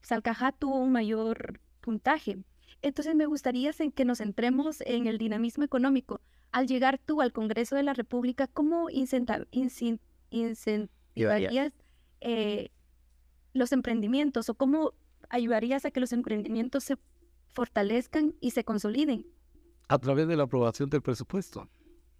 Salcajá 0.00 0.50
tuvo 0.50 0.80
un 0.80 0.90
mayor 0.90 1.60
puntaje. 1.80 2.38
Entonces 2.82 3.14
me 3.14 3.26
gustaría 3.26 3.70
que 3.72 4.04
nos 4.04 4.18
centremos 4.18 4.80
en 4.80 5.06
el 5.06 5.16
dinamismo 5.16 5.62
económico. 5.62 6.20
Al 6.50 6.66
llegar 6.66 6.98
tú 6.98 7.20
al 7.20 7.32
Congreso 7.32 7.76
de 7.76 7.84
la 7.84 7.94
República, 7.94 8.48
¿cómo 8.48 8.90
incentivarías 8.90 10.66
eh, 12.20 12.70
los 13.52 13.72
emprendimientos 13.72 14.48
o 14.48 14.54
cómo 14.54 14.92
ayudarías 15.28 15.84
a 15.84 15.90
que 15.90 16.00
los 16.00 16.12
emprendimientos 16.12 16.84
se 16.84 16.96
fortalezcan 17.48 18.34
y 18.40 18.52
se 18.52 18.64
consoliden? 18.64 19.26
a 19.92 19.98
través 19.98 20.26
de 20.26 20.36
la 20.36 20.44
aprobación 20.44 20.88
del 20.88 21.02
presupuesto. 21.02 21.68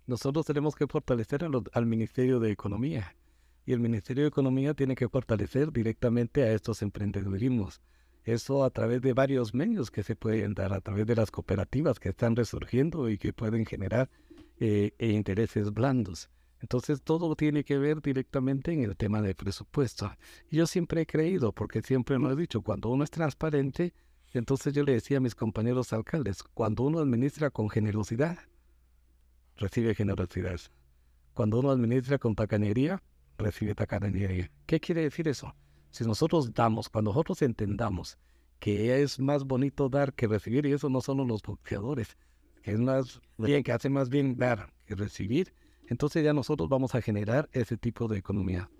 Nosotros 0.07 0.45
tenemos 0.45 0.75
que 0.75 0.87
fortalecer 0.87 1.43
al 1.73 1.87
Ministerio 1.87 2.39
de 2.39 2.51
Economía 2.51 3.17
y 3.65 3.73
el 3.73 3.81
Ministerio 3.81 4.25
de 4.25 4.29
Economía 4.29 4.75
tiene 4.75 4.95
que 4.95 5.09
fortalecer 5.09 5.73
directamente 5.73 6.43
a 6.43 6.53
estos 6.53 6.83
emprendedurismos. 6.83 7.81
Eso 8.25 8.65
a 8.65 8.71
través 8.71 9.01
de 9.01 9.15
varios 9.15 9.55
medios 9.55 9.91
que 9.91 10.03
se 10.03 10.17
pueden 10.17 10.53
dar, 10.53 10.75
a 10.75 10.83
través 10.83 11.07
de 11.07 11.17
las 11.17 11.31
cooperativas 11.31 11.99
que 11.99 12.11
están 12.11 12.37
resurgiendo 12.37 13.09
y 13.09 13.17
que 13.17 13.33
pueden 13.33 13.65
generar 13.65 14.11
eh, 14.61 14.93
e 14.99 15.09
intereses 15.09 15.73
blandos. 15.73 16.29
Entonces 16.63 17.03
todo 17.03 17.35
tiene 17.35 17.65
que 17.65 17.77
ver 17.77 18.01
directamente 18.01 18.73
en 18.73 18.85
el 18.85 18.97
tema 18.97 19.21
del 19.21 19.35
presupuesto. 19.35 20.13
Yo 20.49 20.67
siempre 20.67 21.03
he 21.03 21.07
creído, 21.07 21.53
porque 21.53 21.83
siempre 21.83 22.19
lo 22.19 22.31
he 22.31 22.37
dicho, 22.37 22.63
cuando 22.63 22.89
uno 22.89 23.03
es 23.03 23.11
transparente, 23.11 23.93
entonces 24.33 24.73
yo 24.73 24.85
le 24.85 24.93
decía 24.93 25.19
a 25.19 25.21
mis 25.21 25.35
compañeros 25.35 25.93
alcaldes, 25.93 26.43
cuando 26.55 26.85
uno 26.85 27.01
administra 27.01 27.51
con 27.51 27.69
generosidad, 27.69 28.39
recibe 29.57 29.95
generosidad. 29.97 30.61
Cuando 31.35 31.59
uno 31.59 31.73
administra 31.73 32.19
con 32.19 32.37
tacañería, 32.37 33.03
recibe 33.39 33.75
tacañería. 33.75 34.49
¿Qué 34.67 34.79
quiere 34.79 35.03
decir 35.03 35.27
eso? 35.27 35.55
Si 35.91 36.05
nosotros 36.05 36.55
damos, 36.55 36.89
cuando 36.89 37.11
nosotros 37.11 37.43
entendamos 37.43 38.19
que 38.61 39.03
es 39.03 39.19
más 39.19 39.43
bonito 39.45 39.89
dar 39.89 40.15
que 40.15 40.29
recibir, 40.29 40.65
y 40.67 40.73
eso 40.73 40.89
no 40.89 41.01
son 41.01 41.27
los 41.27 41.43
boxeadores, 41.43 42.17
que 42.63 42.71
es 42.71 42.79
más 42.79 43.21
bien, 43.37 43.65
que 43.65 43.73
hace 43.73 43.91
más 43.91 44.09
bien 44.09 44.37
dar 44.37 44.73
que 44.87 44.95
recibir, 44.95 45.53
entonces 45.93 46.25
ya 46.25 46.33
nosotros 46.33 46.71
vamos 46.71 46.95
a 46.95 47.03
generar 47.03 47.51
ese 47.53 47.77
tipo 47.77 48.09
de 48.09 48.19
economía. 48.19 48.71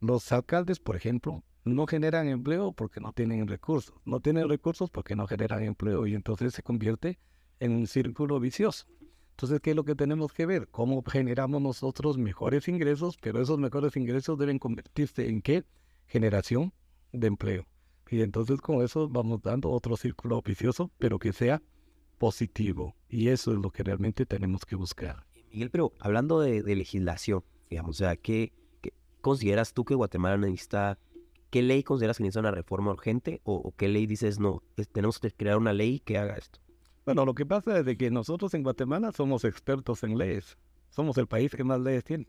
Los 0.00 0.32
alcaldes, 0.32 0.80
por 0.80 0.96
ejemplo, 0.96 1.44
no 1.64 1.86
generan 1.86 2.26
empleo 2.26 2.72
porque 2.72 3.00
no 3.00 3.12
tienen 3.12 3.46
recursos. 3.46 3.94
No 4.06 4.20
tienen 4.20 4.48
recursos 4.48 4.90
porque 4.90 5.14
no 5.14 5.26
generan 5.26 5.62
empleo 5.62 6.06
y 6.06 6.14
entonces 6.14 6.54
se 6.54 6.62
convierte 6.62 7.18
en 7.60 7.72
un 7.72 7.86
círculo 7.86 8.40
vicioso. 8.40 8.86
Entonces, 9.32 9.60
¿qué 9.60 9.70
es 9.70 9.76
lo 9.76 9.84
que 9.84 9.94
tenemos 9.94 10.32
que 10.32 10.46
ver? 10.46 10.68
¿Cómo 10.68 11.02
generamos 11.02 11.60
nosotros 11.60 12.16
mejores 12.16 12.66
ingresos? 12.66 13.18
Pero 13.20 13.42
esos 13.42 13.58
mejores 13.58 13.94
ingresos 13.96 14.38
deben 14.38 14.58
convertirse 14.58 15.28
en 15.28 15.42
qué? 15.42 15.64
Generación 16.06 16.72
de 17.12 17.26
empleo. 17.26 17.66
Y 18.08 18.22
entonces 18.22 18.62
con 18.62 18.82
eso 18.82 19.06
vamos 19.08 19.42
dando 19.42 19.70
otro 19.70 19.98
círculo 19.98 20.40
vicioso, 20.40 20.90
pero 20.98 21.18
que 21.18 21.34
sea 21.34 21.60
positivo. 22.16 22.94
Y 23.10 23.28
eso 23.28 23.52
es 23.52 23.58
lo 23.58 23.70
que 23.70 23.82
realmente 23.82 24.24
tenemos 24.24 24.64
que 24.64 24.76
buscar. 24.76 25.26
Miguel, 25.54 25.70
pero 25.70 25.92
hablando 26.00 26.40
de, 26.40 26.62
de 26.62 26.76
legislación, 26.76 27.42
digamos, 27.70 27.96
o 27.96 27.98
sea, 27.98 28.16
¿qué, 28.16 28.52
qué 28.82 28.92
consideras 29.20 29.72
tú 29.72 29.84
que 29.84 29.94
Guatemala 29.94 30.36
necesita, 30.36 30.98
qué 31.50 31.62
ley 31.62 31.82
consideras 31.82 32.16
que 32.18 32.24
necesita 32.24 32.40
una 32.40 32.50
reforma 32.50 32.90
urgente 32.92 33.40
o, 33.44 33.54
o 33.54 33.72
qué 33.76 33.88
ley 33.88 34.06
dices, 34.06 34.38
no, 34.40 34.62
es- 34.76 34.88
tenemos 34.88 35.18
que 35.20 35.30
crear 35.30 35.56
una 35.56 35.72
ley 35.72 36.00
que 36.00 36.18
haga 36.18 36.34
esto? 36.34 36.60
Bueno, 37.06 37.24
lo 37.24 37.34
que 37.34 37.46
pasa 37.46 37.78
es 37.78 37.84
de 37.84 37.96
que 37.96 38.10
nosotros 38.10 38.52
en 38.54 38.62
Guatemala 38.62 39.12
somos 39.12 39.44
expertos 39.44 40.02
en 40.02 40.18
leyes. 40.18 40.56
Somos 40.90 41.16
el 41.18 41.26
país 41.26 41.52
que 41.54 41.62
más 41.64 41.80
leyes 41.80 42.02
tiene, 42.04 42.26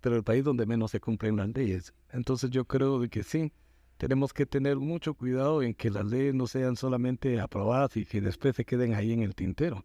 pero 0.00 0.16
el 0.16 0.22
país 0.24 0.44
donde 0.44 0.66
menos 0.66 0.90
se 0.90 1.00
cumplen 1.00 1.36
las 1.36 1.48
leyes. 1.48 1.94
Entonces 2.10 2.50
yo 2.50 2.64
creo 2.64 2.98
de 3.00 3.08
que 3.08 3.22
sí, 3.22 3.52
tenemos 3.96 4.32
que 4.32 4.46
tener 4.46 4.76
mucho 4.76 5.14
cuidado 5.14 5.62
en 5.62 5.74
que 5.74 5.90
las 5.90 6.04
leyes 6.04 6.34
no 6.34 6.46
sean 6.46 6.76
solamente 6.76 7.40
aprobadas 7.40 7.96
y 7.96 8.04
que 8.04 8.20
después 8.20 8.54
se 8.56 8.64
queden 8.64 8.94
ahí 8.94 9.12
en 9.12 9.22
el 9.22 9.34
tintero. 9.34 9.84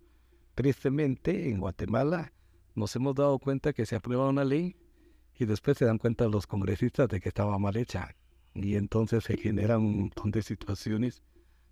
Tristemente, 0.56 1.50
en 1.50 1.60
Guatemala 1.60 2.34
nos 2.78 2.96
hemos 2.96 3.16
dado 3.16 3.40
cuenta 3.40 3.74
que 3.74 3.88
se 3.88 3.96
aprueba 3.96 4.30
una 4.30 4.44
ley 4.44 4.76
y 5.34 5.46
después 5.46 5.80
se 5.80 5.86
dan 5.86 5.98
cuenta 5.98 6.28
los 6.28 6.46
congresistas 6.46 7.10
de 7.10 7.20
que 7.20 7.30
estaba 7.30 7.58
mal 7.58 7.76
hecha. 7.76 8.16
Y 8.54 8.76
entonces 8.76 9.24
se 9.24 9.36
generan 9.36 9.82
un 9.82 10.00
montón 10.02 10.30
de 10.30 10.44
situaciones 10.44 11.24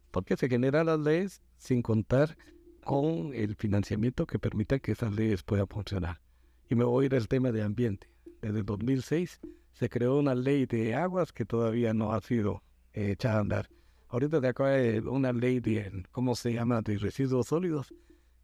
porque 0.09 0.35
se 0.35 0.49
generan 0.49 0.87
las 0.87 0.99
leyes 0.99 1.43
sin 1.57 1.83
contar 1.83 2.35
con 2.83 3.35
el 3.35 3.55
financiamiento 3.55 4.25
que 4.25 4.39
permita 4.39 4.79
que 4.79 4.93
esas 4.93 5.13
leyes 5.13 5.43
puedan 5.43 5.67
funcionar. 5.67 6.21
Y 6.69 6.73
me 6.73 6.83
voy 6.83 7.03
a 7.03 7.05
ir 7.05 7.15
al 7.15 7.27
tema 7.27 7.51
de 7.51 7.61
ambiente. 7.61 8.09
Desde 8.41 8.59
el 8.59 8.65
2006 8.65 9.41
se 9.73 9.89
creó 9.89 10.17
una 10.17 10.33
ley 10.33 10.65
de 10.65 10.95
aguas 10.95 11.31
que 11.31 11.45
todavía 11.45 11.93
no 11.93 12.13
ha 12.13 12.21
sido 12.21 12.63
eh, 12.93 13.11
echada 13.11 13.37
a 13.37 13.41
andar. 13.41 13.69
Ahorita 14.07 14.41
se 14.41 14.47
acaba 14.47 14.71
de 14.71 15.01
una 15.01 15.31
ley 15.33 15.59
de, 15.59 16.03
¿cómo 16.11 16.33
se 16.33 16.53
llama?, 16.53 16.81
de 16.81 16.97
residuos 16.97 17.47
sólidos, 17.47 17.93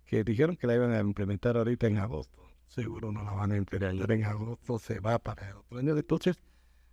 que 0.06 0.24
dijeron 0.24 0.58
que 0.58 0.68
la 0.68 0.76
iban 0.76 0.92
a 0.92 1.00
implementar 1.00 1.58
ahorita 1.58 1.88
en 1.88 1.98
agosto. 1.98 2.51
Seguro 2.72 3.12
no 3.12 3.22
la 3.22 3.32
van 3.32 3.52
a 3.52 3.58
implementar 3.58 4.14
en 4.14 4.24
agosto, 4.24 4.80
se 4.80 5.02
va 5.02 5.20
para 5.20 5.50
el 5.50 5.58
otro 5.58 5.80
año. 5.80 5.98
Entonces, 5.98 6.42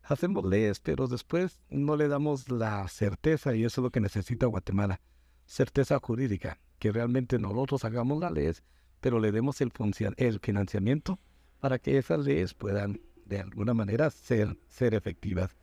hacemos 0.02 0.44
leyes, 0.44 0.80
pero 0.80 1.06
después 1.06 1.60
no 1.70 1.94
le 1.94 2.08
damos 2.08 2.50
la 2.50 2.88
certeza, 2.88 3.54
y 3.54 3.62
eso 3.62 3.80
es 3.80 3.84
lo 3.84 3.90
que 3.90 4.00
necesita 4.00 4.46
Guatemala, 4.46 5.00
certeza 5.46 6.00
jurídica, 6.00 6.58
que 6.80 6.90
realmente 6.90 7.38
nosotros 7.38 7.84
hagamos 7.84 8.18
las 8.18 8.32
leyes, 8.32 8.64
pero 9.00 9.20
le 9.20 9.30
demos 9.30 9.60
el, 9.60 9.70
el 10.16 10.40
financiamiento 10.40 11.20
para 11.60 11.78
que 11.78 11.96
esas 11.96 12.24
leyes 12.24 12.54
puedan 12.54 13.00
de 13.26 13.38
alguna 13.38 13.72
manera 13.72 14.10
ser, 14.10 14.58
ser 14.66 14.94
efectivas. 14.94 15.56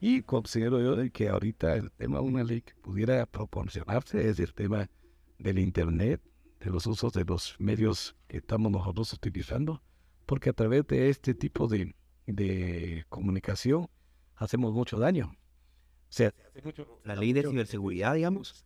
Y 0.00 0.20
considero 0.20 0.82
yo 0.82 1.10
que 1.12 1.30
ahorita 1.30 1.76
el 1.76 1.90
tema 1.92 2.18
de 2.18 2.24
una 2.24 2.44
ley 2.44 2.60
que 2.60 2.74
pudiera 2.74 3.24
proporcionarse 3.24 4.28
es 4.28 4.38
el 4.38 4.52
tema 4.52 4.90
del 5.38 5.58
Internet, 5.58 6.20
de 6.64 6.70
los 6.70 6.86
usos 6.86 7.12
de 7.12 7.24
los 7.24 7.56
medios 7.58 8.14
que 8.28 8.38
estamos 8.38 8.70
nosotros 8.70 9.12
utilizando, 9.12 9.82
porque 10.26 10.50
a 10.50 10.52
través 10.52 10.86
de 10.86 11.08
este 11.08 11.34
tipo 11.34 11.66
de, 11.66 11.94
de 12.26 13.04
comunicación 13.08 13.88
hacemos 14.36 14.72
mucho 14.72 14.98
daño. 14.98 15.32
O 15.32 16.14
sea, 16.14 16.32
La 17.04 17.16
ley 17.16 17.32
de 17.32 17.42
ciberseguridad, 17.42 18.14
digamos. 18.14 18.64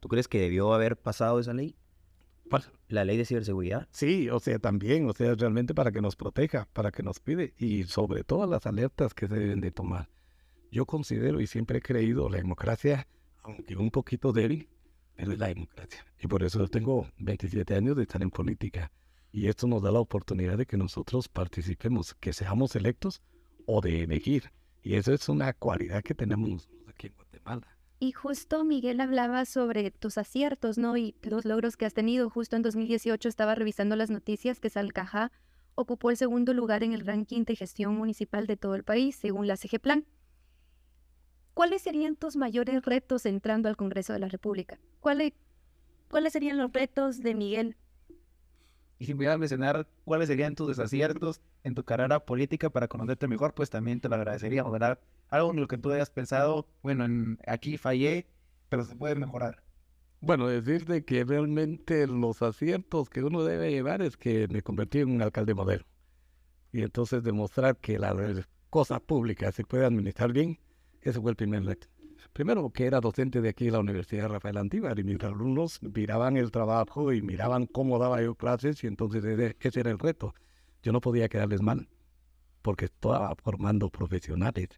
¿Tú 0.00 0.08
crees 0.08 0.26
que 0.26 0.40
debió 0.40 0.74
haber 0.74 0.96
pasado 0.96 1.38
esa 1.38 1.54
ley? 1.54 1.76
¿Cuál? 2.50 2.64
La 2.88 3.04
ley 3.04 3.16
de 3.16 3.24
ciberseguridad. 3.24 3.88
Sí, 3.92 4.28
o 4.30 4.40
sea, 4.40 4.58
también, 4.58 5.08
o 5.08 5.12
sea, 5.12 5.34
realmente 5.34 5.74
para 5.74 5.92
que 5.92 6.00
nos 6.00 6.16
proteja, 6.16 6.66
para 6.72 6.90
que 6.90 7.02
nos 7.02 7.20
cuide 7.20 7.54
y 7.58 7.84
sobre 7.84 8.24
todo 8.24 8.46
las 8.46 8.66
alertas 8.66 9.14
que 9.14 9.28
se 9.28 9.34
deben 9.34 9.60
de 9.60 9.70
tomar. 9.70 10.08
Yo 10.70 10.84
considero 10.84 11.40
y 11.40 11.46
siempre 11.46 11.78
he 11.78 11.82
creído 11.82 12.28
la 12.28 12.38
democracia, 12.38 13.06
aunque 13.42 13.76
un 13.76 13.90
poquito 13.90 14.32
débil, 14.32 14.68
pero 15.18 15.32
es 15.32 15.38
la 15.38 15.48
democracia. 15.48 16.06
Y 16.20 16.28
por 16.28 16.44
eso 16.44 16.68
tengo 16.68 17.08
27 17.18 17.74
años 17.74 17.96
de 17.96 18.04
estar 18.04 18.22
en 18.22 18.30
política. 18.30 18.92
Y 19.32 19.48
esto 19.48 19.66
nos 19.66 19.82
da 19.82 19.90
la 19.90 19.98
oportunidad 19.98 20.56
de 20.56 20.64
que 20.64 20.76
nosotros 20.76 21.28
participemos, 21.28 22.14
que 22.14 22.32
seamos 22.32 22.76
electos 22.76 23.20
o 23.66 23.80
de 23.80 24.04
elegir. 24.04 24.52
Y 24.80 24.94
eso 24.94 25.12
es 25.12 25.28
una 25.28 25.52
cualidad 25.54 26.04
que 26.04 26.14
tenemos 26.14 26.68
aquí 26.86 27.08
en 27.08 27.14
Guatemala. 27.14 27.66
Y 27.98 28.12
justo 28.12 28.64
Miguel 28.64 29.00
hablaba 29.00 29.44
sobre 29.44 29.90
tus 29.90 30.18
aciertos, 30.18 30.78
¿no? 30.78 30.96
Y 30.96 31.16
los 31.22 31.44
logros 31.44 31.76
que 31.76 31.84
has 31.84 31.94
tenido. 31.94 32.30
Justo 32.30 32.54
en 32.54 32.62
2018 32.62 33.28
estaba 33.28 33.56
revisando 33.56 33.96
las 33.96 34.10
noticias 34.10 34.60
que 34.60 34.70
Salcajá 34.70 35.32
ocupó 35.74 36.10
el 36.10 36.16
segundo 36.16 36.54
lugar 36.54 36.84
en 36.84 36.92
el 36.92 37.04
ranking 37.04 37.42
de 37.42 37.56
gestión 37.56 37.96
municipal 37.96 38.46
de 38.46 38.56
todo 38.56 38.76
el 38.76 38.84
país, 38.84 39.16
según 39.16 39.48
la 39.48 39.56
CG 39.56 39.80
Plan. 39.80 40.06
¿Cuáles 41.58 41.82
serían 41.82 42.14
tus 42.14 42.36
mayores 42.36 42.84
retos 42.84 43.26
entrando 43.26 43.68
al 43.68 43.76
Congreso 43.76 44.12
de 44.12 44.20
la 44.20 44.28
República? 44.28 44.78
¿Cuáles, 45.00 45.32
cuáles 46.08 46.32
serían 46.32 46.56
los 46.56 46.72
retos 46.72 47.20
de 47.20 47.34
Miguel? 47.34 47.76
Y 49.00 49.06
si 49.06 49.14
pudieras 49.14 49.40
mencionar 49.40 49.88
cuáles 50.04 50.28
serían 50.28 50.54
tus 50.54 50.68
desaciertos 50.68 51.40
en 51.64 51.74
tu 51.74 51.82
carrera 51.82 52.24
política 52.24 52.70
para 52.70 52.86
conocerte 52.86 53.26
mejor, 53.26 53.54
pues 53.54 53.70
también 53.70 54.00
te 54.00 54.08
lo 54.08 54.14
agradecería, 54.14 54.62
¿verdad? 54.62 55.00
Algo 55.30 55.50
en 55.50 55.60
lo 55.60 55.66
que 55.66 55.78
tú 55.78 55.90
hayas 55.90 56.10
pensado, 56.10 56.68
bueno, 56.80 57.04
en, 57.04 57.40
aquí 57.44 57.76
fallé, 57.76 58.28
pero 58.68 58.84
se 58.84 58.94
puede 58.94 59.16
mejorar. 59.16 59.64
Bueno, 60.20 60.46
decirte 60.46 61.04
que 61.04 61.24
realmente 61.24 62.06
los 62.06 62.40
aciertos 62.40 63.10
que 63.10 63.24
uno 63.24 63.42
debe 63.42 63.72
llevar 63.72 64.00
es 64.00 64.16
que 64.16 64.46
me 64.46 64.62
convertí 64.62 65.00
en 65.00 65.10
un 65.10 65.22
alcalde 65.22 65.54
modelo. 65.54 65.84
Y 66.70 66.82
entonces 66.82 67.24
demostrar 67.24 67.76
que 67.78 67.98
la 67.98 68.12
re- 68.12 68.44
cosa 68.70 69.00
pública 69.00 69.50
se 69.50 69.64
puede 69.64 69.84
administrar 69.86 70.32
bien, 70.32 70.60
ese 71.02 71.20
fue 71.20 71.30
el 71.30 71.36
primer 71.36 71.64
reto. 71.64 71.86
Primero, 72.32 72.70
que 72.70 72.86
era 72.86 73.00
docente 73.00 73.40
de 73.40 73.48
aquí 73.48 73.66
de 73.66 73.72
la 73.72 73.80
Universidad 73.80 74.28
Rafael 74.28 74.58
Antívar 74.58 74.98
y 74.98 75.04
mis 75.04 75.22
alumnos 75.22 75.80
miraban 75.82 76.36
el 76.36 76.50
trabajo 76.50 77.12
y 77.12 77.22
miraban 77.22 77.66
cómo 77.66 77.98
daba 77.98 78.22
yo 78.22 78.34
clases 78.34 78.82
y 78.84 78.86
entonces 78.86 79.24
ese, 79.24 79.56
ese 79.60 79.80
era 79.80 79.90
el 79.90 79.98
reto. 79.98 80.34
Yo 80.82 80.92
no 80.92 81.00
podía 81.00 81.28
quedarles 81.28 81.62
mal 81.62 81.88
porque 82.62 82.86
estaba 82.86 83.34
formando 83.42 83.88
profesionales. 83.90 84.68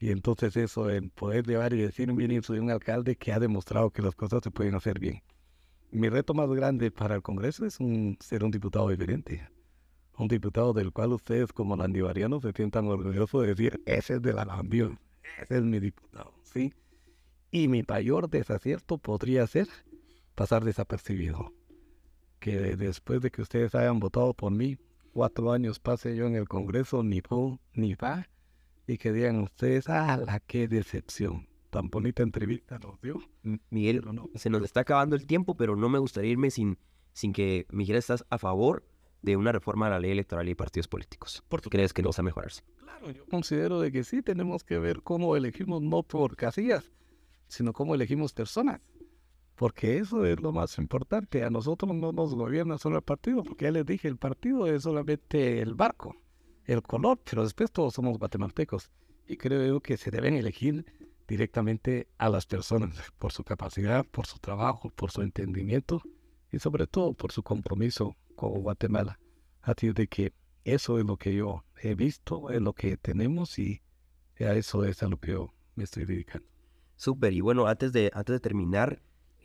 Y 0.00 0.10
entonces 0.10 0.56
eso, 0.56 0.90
el 0.90 1.10
poder 1.10 1.44
llevar 1.46 1.72
y 1.72 1.78
decir, 1.82 2.12
miren, 2.12 2.42
soy 2.42 2.58
un 2.60 2.70
alcalde 2.70 3.16
que 3.16 3.32
ha 3.32 3.40
demostrado 3.40 3.90
que 3.90 4.02
las 4.02 4.14
cosas 4.14 4.40
se 4.44 4.50
pueden 4.50 4.74
hacer 4.76 4.98
bien. 5.00 5.22
Mi 5.90 6.08
reto 6.08 6.34
más 6.34 6.48
grande 6.50 6.90
para 6.90 7.16
el 7.16 7.22
Congreso 7.22 7.64
es 7.66 7.80
un- 7.80 8.16
ser 8.20 8.44
un 8.44 8.50
diputado 8.50 8.88
diferente. 8.90 9.48
Un 10.18 10.28
diputado 10.28 10.72
del 10.72 10.92
cual 10.92 11.12
ustedes 11.12 11.52
como 11.52 11.76
landivarianos 11.76 12.42
se 12.42 12.52
sientan 12.52 12.86
orgullosos 12.86 13.42
de 13.42 13.48
decir, 13.48 13.82
ese 13.86 14.14
es 14.16 14.22
de 14.22 14.32
la 14.34 14.44
Landío, 14.44 14.98
ese 15.40 15.58
es 15.58 15.62
mi 15.62 15.80
diputado, 15.80 16.32
¿sí? 16.42 16.72
Y 17.50 17.68
mi 17.68 17.82
mayor 17.86 18.28
desacierto 18.28 18.98
podría 18.98 19.46
ser 19.46 19.68
pasar 20.34 20.64
desapercibido. 20.64 21.52
Que 22.40 22.76
después 22.76 23.20
de 23.20 23.30
que 23.30 23.42
ustedes 23.42 23.74
hayan 23.74 23.98
votado 23.98 24.34
por 24.34 24.52
mí, 24.52 24.78
cuatro 25.12 25.52
años 25.52 25.80
pase 25.80 26.14
yo 26.14 26.26
en 26.26 26.36
el 26.36 26.46
Congreso, 26.48 27.02
ni 27.02 27.20
fu, 27.20 27.58
ni 27.72 27.94
fa, 27.94 28.28
y 28.86 28.96
que 28.98 29.12
digan 29.12 29.40
ustedes, 29.40 29.88
¡ah, 29.88 30.16
la 30.16 30.40
qué 30.40 30.68
decepción! 30.68 31.48
Tan 31.70 31.90
bonita 31.90 32.22
entrevista 32.22 32.78
nos 32.78 33.00
dio. 33.00 33.20
Miguel, 33.70 34.00
Pero 34.00 34.12
no. 34.12 34.30
se 34.34 34.48
nos 34.48 34.62
está 34.62 34.80
acabando 34.80 35.16
el 35.16 35.26
tiempo, 35.26 35.54
pero 35.54 35.76
no 35.76 35.88
me 35.88 35.98
gustaría 35.98 36.30
irme 36.30 36.50
sin, 36.50 36.78
sin 37.12 37.32
que 37.32 37.66
me 37.70 37.80
dijeras 37.80 38.04
estás 38.04 38.24
a 38.30 38.38
favor 38.38 38.84
de 39.22 39.36
una 39.36 39.52
reforma 39.52 39.86
a 39.86 39.90
la 39.90 40.00
ley 40.00 40.12
electoral 40.12 40.48
y 40.48 40.54
partidos 40.54 40.88
políticos. 40.88 41.42
Por 41.48 41.60
¿Crees 41.62 41.92
que 41.92 42.02
no 42.02 42.10
va 42.10 42.14
a 42.16 42.22
mejorarse? 42.22 42.62
Claro, 42.78 43.10
yo 43.10 43.26
considero 43.26 43.80
de 43.80 43.92
que 43.92 44.04
sí 44.04 44.22
tenemos 44.22 44.64
que 44.64 44.78
ver 44.78 45.02
cómo 45.02 45.36
elegimos 45.36 45.82
no 45.82 46.02
por 46.02 46.36
casillas, 46.36 46.92
sino 47.48 47.72
cómo 47.72 47.94
elegimos 47.94 48.32
personas. 48.32 48.80
Porque 49.54 49.98
eso 49.98 50.24
es 50.24 50.40
lo 50.40 50.52
más 50.52 50.78
importante. 50.78 51.42
A 51.42 51.50
nosotros 51.50 51.92
no 51.94 52.12
nos 52.12 52.34
gobierna 52.34 52.78
solo 52.78 52.96
el 52.96 53.02
partido, 53.02 53.42
porque 53.42 53.64
ya 53.64 53.72
les 53.72 53.84
dije, 53.84 54.06
el 54.06 54.16
partido 54.16 54.66
es 54.66 54.84
solamente 54.84 55.60
el 55.60 55.74
barco, 55.74 56.14
el 56.64 56.82
color, 56.82 57.18
pero 57.28 57.42
después 57.42 57.72
todos 57.72 57.94
somos 57.94 58.18
guatemaltecos. 58.18 58.90
Y 59.26 59.36
creo 59.36 59.66
yo 59.66 59.80
que 59.80 59.96
se 59.96 60.12
deben 60.12 60.34
elegir 60.34 60.86
directamente 61.26 62.08
a 62.18 62.30
las 62.30 62.46
personas 62.46 62.96
por 63.18 63.32
su 63.32 63.42
capacidad, 63.44 64.06
por 64.06 64.26
su 64.26 64.38
trabajo, 64.38 64.90
por 64.90 65.10
su 65.10 65.22
entendimiento 65.22 66.02
y 66.50 66.58
sobre 66.58 66.86
todo 66.86 67.12
por 67.12 67.32
su 67.32 67.42
compromiso 67.42 68.16
con 68.38 68.62
Guatemala. 68.62 69.18
Así 69.62 69.92
de 69.92 70.06
que 70.06 70.32
eso 70.64 70.98
es 70.98 71.04
lo 71.04 71.16
que 71.16 71.34
yo 71.34 71.64
he 71.82 71.96
visto, 71.96 72.50
es 72.50 72.62
lo 72.62 72.72
que 72.72 72.96
tenemos 72.96 73.58
y 73.58 73.82
a 74.38 74.54
eso 74.54 74.84
es 74.84 75.02
a 75.02 75.08
lo 75.08 75.18
que 75.18 75.32
yo 75.32 75.52
me 75.74 75.84
estoy 75.84 76.04
dedicando. 76.04 76.46
Súper, 76.94 77.32
y 77.32 77.40
bueno, 77.40 77.66
antes 77.66 77.92
de, 77.92 78.10
antes 78.14 78.34
de 78.34 78.40
terminar, 78.40 79.02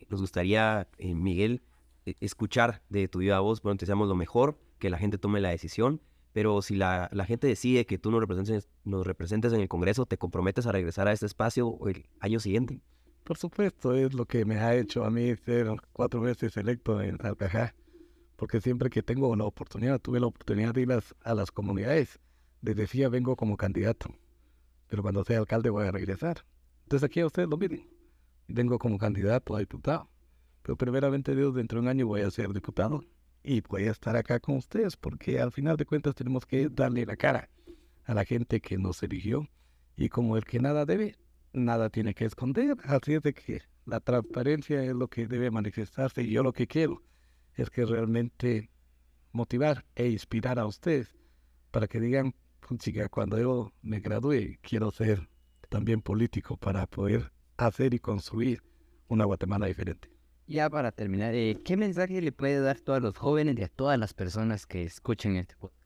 nos 0.09 0.21
gustaría, 0.21 0.87
eh, 0.99 1.15
Miguel, 1.15 1.63
eh, 2.05 2.15
escuchar 2.19 2.83
de 2.89 3.07
tu 3.07 3.19
viva 3.19 3.39
voz, 3.39 3.63
bueno, 3.63 3.77
te 3.77 3.85
deseamos 3.85 4.07
lo 4.07 4.15
mejor, 4.15 4.59
que 4.77 4.91
la 4.91 4.99
gente 4.99 5.17
tome 5.17 5.41
la 5.41 5.49
decisión, 5.49 5.99
pero 6.31 6.61
si 6.61 6.75
la, 6.75 7.09
la 7.13 7.25
gente 7.25 7.47
decide 7.47 7.87
que 7.87 7.97
tú 7.97 8.11
nos 8.11 8.19
representes, 8.19 8.69
nos 8.83 9.07
representes 9.07 9.53
en 9.53 9.61
el 9.61 9.67
Congreso, 9.67 10.05
¿te 10.05 10.19
comprometes 10.19 10.67
a 10.67 10.71
regresar 10.71 11.07
a 11.07 11.13
este 11.13 11.25
espacio 11.25 11.79
el 11.87 12.07
año 12.19 12.39
siguiente? 12.39 12.79
Por 13.23 13.37
supuesto, 13.37 13.95
es 13.95 14.13
lo 14.13 14.25
que 14.25 14.45
me 14.45 14.59
ha 14.59 14.75
hecho 14.75 15.03
a 15.03 15.09
mí 15.09 15.35
ser 15.35 15.67
cuatro 15.93 16.21
veces 16.21 16.57
electo 16.57 17.01
en 17.01 17.17
Salcajá, 17.17 17.73
porque 18.35 18.61
siempre 18.61 18.89
que 18.89 19.03
tengo 19.03 19.35
la 19.35 19.45
oportunidad, 19.45 19.99
tuve 19.99 20.19
la 20.19 20.27
oportunidad 20.27 20.73
de 20.73 20.81
ir 20.81 20.91
a 20.91 21.33
las, 21.35 21.51
comunidades. 21.51 22.19
Les 22.61 22.75
decía, 22.75 23.09
vengo 23.09 23.35
como 23.35 23.57
candidato, 23.57 24.09
pero 24.87 25.01
cuando 25.01 25.23
sea 25.23 25.39
alcalde 25.39 25.69
voy 25.69 25.87
a 25.87 25.91
regresar. 25.91 26.45
Entonces 26.83 27.05
aquí 27.05 27.19
a 27.19 27.25
ustedes 27.25 27.49
lo 27.49 27.57
miren. 27.57 27.87
Vengo 28.47 28.79
como 28.79 28.97
candidato 28.97 29.55
a 29.55 29.59
diputado, 29.59 30.09
pero 30.61 30.77
primeramente 30.77 31.35
Dios, 31.35 31.53
dentro 31.55 31.77
de 31.77 31.83
un 31.83 31.87
año 31.89 32.07
voy 32.07 32.21
a 32.21 32.31
ser 32.31 32.51
diputado 32.53 33.03
y 33.43 33.61
voy 33.61 33.85
a 33.85 33.91
estar 33.91 34.15
acá 34.15 34.39
con 34.39 34.57
ustedes, 34.57 34.97
porque 34.97 35.39
al 35.39 35.51
final 35.51 35.77
de 35.77 35.85
cuentas 35.85 36.15
tenemos 36.15 36.45
que 36.45 36.69
darle 36.69 37.05
la 37.05 37.15
cara 37.15 37.49
a 38.05 38.13
la 38.13 38.25
gente 38.25 38.59
que 38.59 38.77
nos 38.77 39.01
eligió 39.03 39.47
y 39.95 40.09
como 40.09 40.37
el 40.37 40.45
que 40.45 40.59
nada 40.59 40.85
debe, 40.85 41.15
nada 41.53 41.89
tiene 41.89 42.13
que 42.13 42.25
esconder. 42.25 42.77
Así 42.83 43.13
es 43.13 43.21
de 43.21 43.33
que 43.33 43.61
la 43.85 43.99
transparencia 43.99 44.83
es 44.83 44.93
lo 44.93 45.07
que 45.07 45.27
debe 45.27 45.51
manifestarse 45.51 46.23
y 46.23 46.31
yo 46.31 46.43
lo 46.43 46.53
que 46.53 46.67
quiero 46.67 47.01
es 47.55 47.69
que 47.69 47.85
realmente 47.85 48.69
motivar 49.31 49.85
e 49.95 50.09
inspirar 50.09 50.59
a 50.59 50.65
ustedes 50.65 51.15
para 51.71 51.87
que 51.87 51.99
digan, 51.99 52.35
chica, 52.77 53.07
cuando 53.09 53.37
yo 53.37 53.71
me 53.81 53.99
gradúe 53.99 54.57
quiero 54.61 54.91
ser 54.91 55.29
también 55.69 56.01
político 56.01 56.57
para 56.57 56.87
poder 56.87 57.31
hacer 57.57 57.93
y 57.93 57.99
construir 57.99 58.63
una 59.07 59.25
Guatemala 59.25 59.67
diferente. 59.67 60.09
Ya 60.47 60.69
para 60.69 60.91
terminar, 60.91 61.33
eh, 61.35 61.61
¿qué 61.63 61.77
mensaje 61.77 62.21
le 62.21 62.31
puede 62.31 62.59
dar 62.59 62.77
a 62.77 62.79
todos 62.79 63.01
los 63.01 63.17
jóvenes 63.17 63.57
y 63.57 63.63
a 63.63 63.69
todas 63.69 63.97
las 63.97 64.13
personas 64.13 64.65
que 64.65 64.83
escuchen 64.83 65.37
este 65.37 65.55
podcast? 65.55 65.83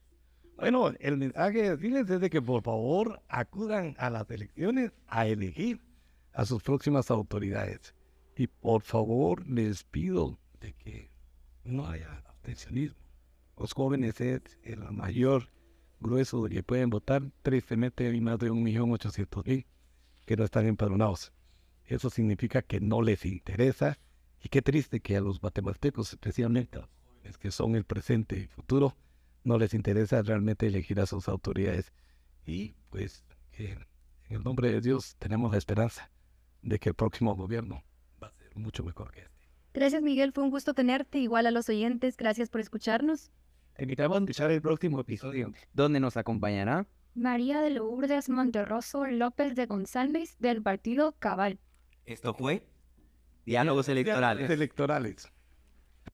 Bueno, 0.57 0.91
el 0.99 1.17
mensaje 1.17 1.61
de 1.61 1.69
decirles 1.75 2.09
es 2.09 2.19
de 2.19 2.29
que 2.29 2.41
por 2.41 2.63
favor 2.63 3.21
acudan 3.27 3.95
a 3.99 4.09
las 4.09 4.29
elecciones 4.31 4.91
a 5.07 5.27
elegir 5.27 5.79
a 6.33 6.45
sus 6.45 6.63
próximas 6.63 7.11
autoridades. 7.11 7.93
Y 8.35 8.47
por 8.47 8.81
favor 8.81 9.47
les 9.47 9.83
pido 9.83 10.39
de 10.59 10.73
que 10.73 11.11
no 11.67 11.87
haya 11.87 12.23
abstencionismo. 12.27 12.97
Los 13.57 13.73
jóvenes 13.73 14.21
es 14.21 14.41
el 14.63 14.79
mayor 14.91 15.49
grueso 15.99 16.43
que 16.43 16.63
pueden 16.63 16.89
votar. 16.89 17.23
Tristemente 17.41 18.07
hay 18.07 18.21
más 18.21 18.39
de 18.39 18.51
1.800.000 18.51 19.65
que 20.25 20.37
no 20.37 20.43
están 20.43 20.67
empadronados. 20.67 21.33
Eso 21.85 22.09
significa 22.09 22.61
que 22.61 22.79
no 22.79 23.01
les 23.01 23.25
interesa. 23.25 23.97
Y 24.43 24.49
qué 24.49 24.61
triste 24.61 24.99
que 24.99 25.17
a 25.17 25.21
los 25.21 25.39
guatemaltecos, 25.39 26.13
especialmente 26.13 26.77
a 26.77 26.81
los 26.81 26.89
jóvenes 26.89 27.37
que 27.37 27.51
son 27.51 27.75
el 27.75 27.85
presente 27.85 28.37
y 28.37 28.47
futuro, 28.47 28.95
no 29.43 29.57
les 29.57 29.73
interesa 29.73 30.21
realmente 30.21 30.67
elegir 30.67 30.99
a 30.99 31.05
sus 31.05 31.27
autoridades. 31.27 31.91
Y 32.45 32.75
pues 32.89 33.23
en 33.53 33.85
el 34.29 34.43
nombre 34.43 34.71
de 34.71 34.81
Dios 34.81 35.15
tenemos 35.17 35.51
la 35.51 35.57
esperanza 35.57 36.11
de 36.61 36.79
que 36.79 36.89
el 36.89 36.95
próximo 36.95 37.35
gobierno 37.35 37.83
va 38.21 38.27
a 38.27 38.33
ser 38.33 38.55
mucho 38.57 38.83
mejor 38.83 39.11
que 39.11 39.21
este. 39.21 39.36
Gracias, 39.73 40.01
Miguel. 40.01 40.31
Fue 40.33 40.43
un 40.43 40.49
gusto 40.49 40.73
tenerte. 40.73 41.19
Igual 41.19 41.47
a 41.47 41.51
los 41.51 41.69
oyentes, 41.69 42.17
gracias 42.17 42.49
por 42.49 42.61
escucharnos. 42.61 43.31
Te 43.75 43.83
invitamos 43.83 44.17
a 44.17 44.21
escuchar 44.21 44.51
el 44.51 44.61
próximo 44.61 44.99
episodio. 44.99 45.51
¿Dónde 45.73 45.99
nos 45.99 46.17
acompañará? 46.17 46.87
María 47.13 47.61
de 47.61 47.71
Lourdes 47.71 48.29
Monterroso 48.29 49.05
López 49.05 49.55
de 49.55 49.65
González, 49.65 50.35
del 50.39 50.61
partido 50.61 51.15
Cabal. 51.19 51.59
Esto 52.05 52.33
fue 52.33 52.63
Diálogos 53.45 53.89
Electorales. 53.89 54.49
Electorales. 54.49 55.31